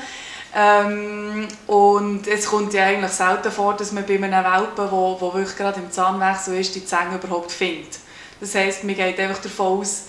Ähm, 0.56 1.48
und 1.68 2.28
es 2.28 2.48
kommt 2.48 2.74
ja 2.74 2.86
eigentlich 2.86 3.12
selten 3.12 3.52
vor, 3.52 3.76
dass 3.76 3.92
man 3.92 4.06
bei 4.06 4.16
einem 4.16 4.32
Welpen, 4.32 4.92
wo, 4.92 5.18
wo 5.20 5.34
wirklich 5.34 5.56
gerade 5.56 5.80
im 5.80 5.92
Zahnwechsel 5.92 6.60
ist, 6.60 6.74
die 6.74 6.86
Zähne 6.86 7.20
überhaupt 7.22 7.52
findet. 7.52 8.00
Das 8.40 8.56
heisst, 8.56 8.84
man 8.84 8.96
geht 8.96 9.20
einfach 9.20 9.42
davon 9.42 9.80
aus, 9.80 10.06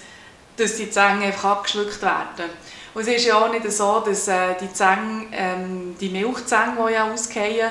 dass 0.56 0.76
die 0.76 0.90
Zähne 0.90 1.24
einfach 1.24 1.50
abgeschluckt 1.50 2.00
werden. 2.00 2.50
Und 2.94 3.02
es 3.02 3.08
ist 3.08 3.26
ja 3.26 3.38
auch 3.38 3.50
nicht 3.50 3.70
so, 3.70 4.00
dass 4.00 4.28
äh, 4.28 4.54
die 4.60 4.72
Zähne, 4.72 5.26
ähm, 5.32 5.96
die 6.00 6.08
Milchzähne, 6.08 6.76
die 6.88 6.92
ja 6.92 7.12
ausgehen, 7.12 7.70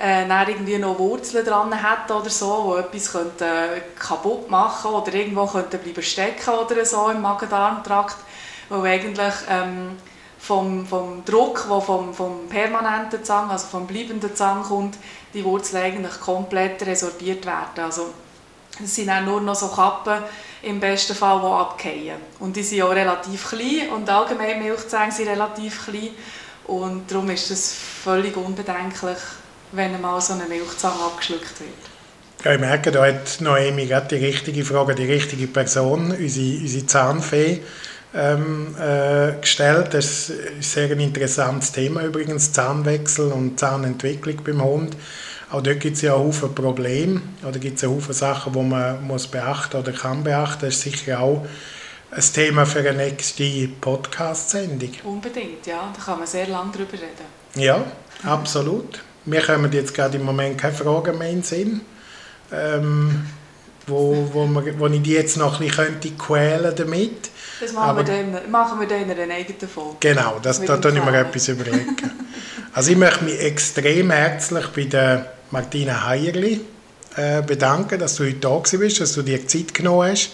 äh, 0.00 0.50
irgendwie 0.50 0.78
noch 0.78 0.98
Wurzeln 0.98 1.44
dran 1.44 1.82
hat 1.82 2.10
oder 2.10 2.30
so, 2.30 2.74
die 2.74 2.80
etwas 2.80 3.12
könnte, 3.12 3.44
äh, 3.44 3.80
kaputt 3.98 4.48
machen 4.50 4.92
oder 4.92 5.12
irgendwo 5.12 5.46
könnte 5.46 5.78
bleiben 5.78 6.02
stecken 6.02 6.50
oder 6.50 6.84
so 6.84 7.08
im 7.08 7.20
Magen-Darm-Trakt, 7.20 8.16
weil 8.68 8.92
eigentlich 8.92 9.34
ähm, 9.50 9.96
vom, 10.38 10.86
vom 10.86 11.24
Druck, 11.24 11.66
der 11.68 11.80
vom, 11.80 12.14
vom 12.14 12.48
permanenten 12.48 13.24
Zahn, 13.24 13.50
also 13.50 13.66
vom 13.66 13.86
bleibenden 13.86 14.34
Zahn 14.34 14.62
kommt, 14.62 14.96
die 15.34 15.44
Wurzeln 15.44 15.82
eigentlich 15.82 16.20
komplett 16.20 16.86
resorbiert 16.86 17.44
werden. 17.44 17.84
Also 17.84 18.06
es 18.82 18.94
sind 18.94 19.10
auch 19.10 19.22
nur 19.22 19.40
noch 19.40 19.56
so 19.56 19.68
Kappen 19.68 20.22
im 20.62 20.78
besten 20.78 21.16
Fall, 21.16 21.40
die 21.40 21.46
abgehen. 21.46 22.20
Und 22.38 22.54
die 22.54 22.62
sind 22.62 22.82
auch 22.82 22.90
relativ 22.90 23.48
klein 23.48 23.90
und 23.94 24.08
allgemein 24.08 24.62
Milchzähne 24.62 25.10
sind 25.10 25.28
relativ 25.28 25.86
klein 25.86 26.10
und 26.68 27.10
darum 27.10 27.28
ist 27.30 27.50
es 27.50 27.74
völlig 28.04 28.36
unbedenklich, 28.36 29.18
wenn 29.72 30.00
mal 30.00 30.20
so 30.20 30.34
eine 30.34 30.44
Milchzahn 30.44 30.92
abgeschluckt 30.92 31.60
wird. 31.60 32.44
Ja, 32.44 32.52
ich 32.52 32.60
merke, 32.60 32.92
da 32.92 33.04
hat 33.04 33.40
Noemi 33.40 33.86
gerade 33.86 34.16
die 34.16 34.24
richtige 34.24 34.64
Frage, 34.64 34.94
die 34.94 35.10
richtige 35.10 35.48
Person, 35.48 36.12
unsere, 36.12 36.60
unsere 36.60 36.86
Zahnfee, 36.86 37.60
ähm, 38.14 38.74
äh, 38.78 39.40
gestellt. 39.40 39.92
Das 39.92 40.30
ist 40.30 40.30
ein 40.30 40.62
sehr 40.62 40.90
interessantes 40.92 41.72
Thema 41.72 42.02
übrigens, 42.04 42.52
Zahnwechsel 42.52 43.32
und 43.32 43.58
Zahnentwicklung 43.58 44.36
beim 44.44 44.62
Hund. 44.62 44.96
Auch 45.50 45.62
dort 45.62 45.80
gibt 45.80 45.96
es 45.96 46.02
ja 46.02 46.12
Haufen 46.12 46.54
Probleme 46.54 47.22
oder 47.46 47.58
gibt 47.58 47.78
es 47.78 47.88
Haufen 47.88 48.12
Sachen, 48.12 48.52
die 48.52 48.62
man 48.62 49.06
muss 49.06 49.26
beachten 49.26 49.78
oder 49.78 49.92
kann 49.92 50.22
beachten. 50.22 50.66
Das 50.66 50.74
ist 50.74 50.82
sicher 50.82 51.20
auch 51.20 51.46
ein 52.10 52.24
Thema 52.32 52.66
für 52.66 52.80
eine 52.80 52.92
nächste 52.92 53.68
Podcast-Sendung. 53.80 54.90
Unbedingt, 55.04 55.66
ja. 55.66 55.92
Da 55.94 56.02
kann 56.02 56.18
man 56.18 56.26
sehr 56.26 56.46
lange 56.46 56.72
drüber 56.72 56.92
reden. 56.92 57.26
Ja, 57.54 57.84
absolut. 58.24 59.00
Mir 59.24 59.42
kommen 59.42 59.70
jetzt 59.72 59.94
gerade 59.94 60.16
im 60.16 60.24
Moment 60.24 60.58
keine 60.58 60.74
Fragen 60.74 61.18
mehr 61.18 61.28
in 61.28 61.36
den 61.36 61.42
Sinn, 61.42 61.80
ähm, 62.52 63.26
wo, 63.86 64.28
wo, 64.32 64.46
man, 64.46 64.78
wo 64.78 64.86
ich 64.86 65.02
die 65.02 65.12
jetzt 65.12 65.36
noch 65.36 65.60
ein 65.60 65.68
bisschen 65.68 66.18
quälen 66.18 66.74
damit. 66.74 67.30
Das 67.60 67.72
machen, 67.72 67.90
Aber, 67.90 68.06
wir 68.06 68.24
dann, 68.24 68.50
machen 68.50 68.80
wir 68.80 68.86
dann 68.86 69.02
in 69.02 69.10
einer 69.10 69.34
eigenen 69.34 69.68
Folge. 69.68 69.96
Genau, 70.00 70.38
das, 70.42 70.62
da 70.64 70.76
tue 70.76 70.92
ich 70.92 71.04
mir 71.04 71.18
etwas 71.18 71.48
überlegen. 71.48 71.96
also 72.72 72.90
ich 72.90 72.96
möchte 72.96 73.24
mich 73.24 73.40
extrem 73.40 74.10
herzlich 74.10 74.66
bei 74.68 74.84
der 74.84 75.32
Martina 75.50 76.06
Heierli 76.06 76.60
äh, 77.16 77.42
bedanken, 77.42 77.98
dass 77.98 78.16
du 78.16 78.24
heute 78.24 78.36
da 78.36 78.58
bist, 78.78 79.00
dass 79.00 79.14
du 79.14 79.22
dir 79.22 79.46
Zeit 79.46 79.74
genommen 79.74 80.12
hast 80.12 80.30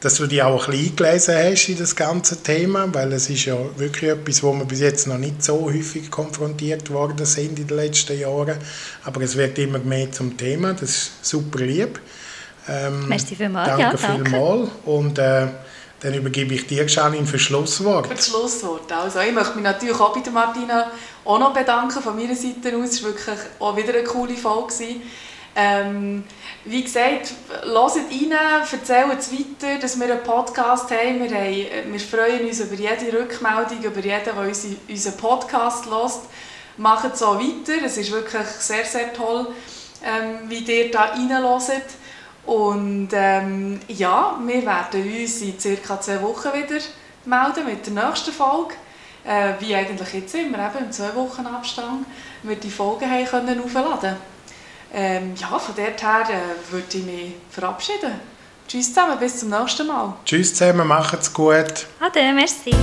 dass 0.00 0.16
du 0.16 0.26
dich 0.26 0.42
auch 0.42 0.68
ein 0.68 0.70
bisschen 0.72 0.90
eingelesen 0.90 1.34
hast 1.36 1.68
in 1.68 1.78
das 1.78 1.96
ganze 1.96 2.42
Thema, 2.42 2.92
weil 2.92 3.12
es 3.12 3.30
ist 3.30 3.46
ja 3.46 3.56
wirklich 3.76 4.10
etwas, 4.10 4.42
wo 4.42 4.52
wir 4.52 4.64
bis 4.64 4.80
jetzt 4.80 5.06
noch 5.06 5.18
nicht 5.18 5.42
so 5.42 5.64
häufig 5.64 6.10
konfrontiert 6.10 6.90
worden 6.90 7.24
sind 7.24 7.58
in 7.58 7.66
den 7.66 7.76
letzten 7.76 8.18
Jahren, 8.18 8.58
aber 9.04 9.22
es 9.22 9.36
wird 9.36 9.58
immer 9.58 9.78
mehr 9.78 10.12
zum 10.12 10.36
Thema, 10.36 10.74
das 10.74 10.90
ist 10.90 11.10
super 11.22 11.60
lieb. 11.60 11.98
Ähm, 12.68 13.08
Merci 13.08 13.36
vielmals. 13.36 13.68
Danke, 13.68 13.82
ja, 13.82 13.94
danke. 13.94 14.24
vielmals 14.30 14.70
und 14.84 15.18
äh, 15.18 15.46
dann 16.00 16.12
übergebe 16.12 16.54
ich 16.54 16.66
dir, 16.66 16.86
Janine, 16.86 17.26
für 17.26 17.38
Schlusswort. 17.38 18.06
Für 18.06 18.14
das 18.14 18.26
Schlusswort. 18.26 18.92
Also, 18.92 19.20
ich 19.20 19.32
möchte 19.32 19.54
mich 19.54 19.64
natürlich 19.64 19.98
auch 19.98 20.12
bei 20.14 20.20
der 20.20 20.32
Martina 20.32 20.90
auch 21.24 21.38
noch 21.38 21.54
bedanken 21.54 22.02
von 22.02 22.14
meiner 22.14 22.36
Seite 22.36 22.76
aus. 22.76 22.90
Es 22.90 23.02
war 23.02 23.10
wirklich 23.10 23.38
auch 23.58 23.76
wieder 23.76 23.94
eine 23.94 24.04
coole 24.04 24.36
Folge. 24.36 24.74
Ähm, 25.58 26.22
wie 26.66 26.84
gesagt, 26.84 27.32
hört 27.64 27.96
rein, 27.96 28.30
erzählt 28.30 29.18
es 29.18 29.32
weiter, 29.32 29.78
dass 29.80 29.98
wir 29.98 30.04
einen 30.04 30.22
Podcast 30.22 30.90
haben. 30.90 31.18
Wir, 31.18 31.30
haben. 31.30 31.92
wir 31.92 32.00
freuen 32.00 32.46
uns 32.46 32.60
über 32.60 32.74
jede 32.74 33.18
Rückmeldung, 33.18 33.82
über 33.82 34.00
jeden, 34.00 34.22
der 34.22 34.36
unseren 34.36 35.16
Podcast 35.16 35.86
hört. 35.86 36.20
Macht 36.76 37.14
es 37.14 37.20
so 37.20 37.40
weiter. 37.40 37.82
Es 37.86 37.96
ist 37.96 38.12
wirklich 38.12 38.46
sehr, 38.46 38.84
sehr 38.84 39.14
toll, 39.14 39.46
ähm, 40.04 40.40
wie 40.50 40.58
ihr 40.58 40.90
da 40.90 41.04
reinhört. 41.04 41.86
Und 42.44 43.08
ähm, 43.14 43.80
ja, 43.88 44.38
wir 44.44 44.66
werden 44.66 45.20
uns 45.20 45.40
in 45.40 45.58
circa 45.58 45.98
zwei 46.02 46.20
Wochen 46.20 46.52
wieder 46.52 46.82
melden 47.24 47.64
mit 47.64 47.86
der 47.86 48.04
nächsten 48.04 48.30
Folge. 48.30 48.74
Äh, 49.24 49.54
wie 49.58 49.74
eigentlich 49.74 50.12
jetzt 50.12 50.34
immer, 50.34 50.58
eben 50.58 50.84
im 50.84 50.92
zwei 50.92 51.14
Wochen 51.14 51.46
Abstand, 51.46 52.04
wir 52.42 52.56
die 52.56 52.70
Folgen 52.70 53.10
haben 53.10 53.24
können 53.24 53.64
aufladen 53.64 54.35
ähm, 54.96 55.34
ja, 55.36 55.58
von 55.58 55.74
dort 55.76 56.02
her 56.02 56.24
äh, 56.30 56.72
würde 56.72 56.86
ich 56.96 57.04
mich 57.04 57.34
verabschieden. 57.50 58.12
Tschüss 58.66 58.88
zusammen, 58.88 59.18
bis 59.18 59.38
zum 59.38 59.50
nächsten 59.50 59.86
Mal. 59.86 60.14
Tschüss 60.24 60.54
zusammen, 60.54 60.88
macht's 60.88 61.32
gut. 61.32 61.86
Ade, 62.00 62.32
merci. 62.34 62.74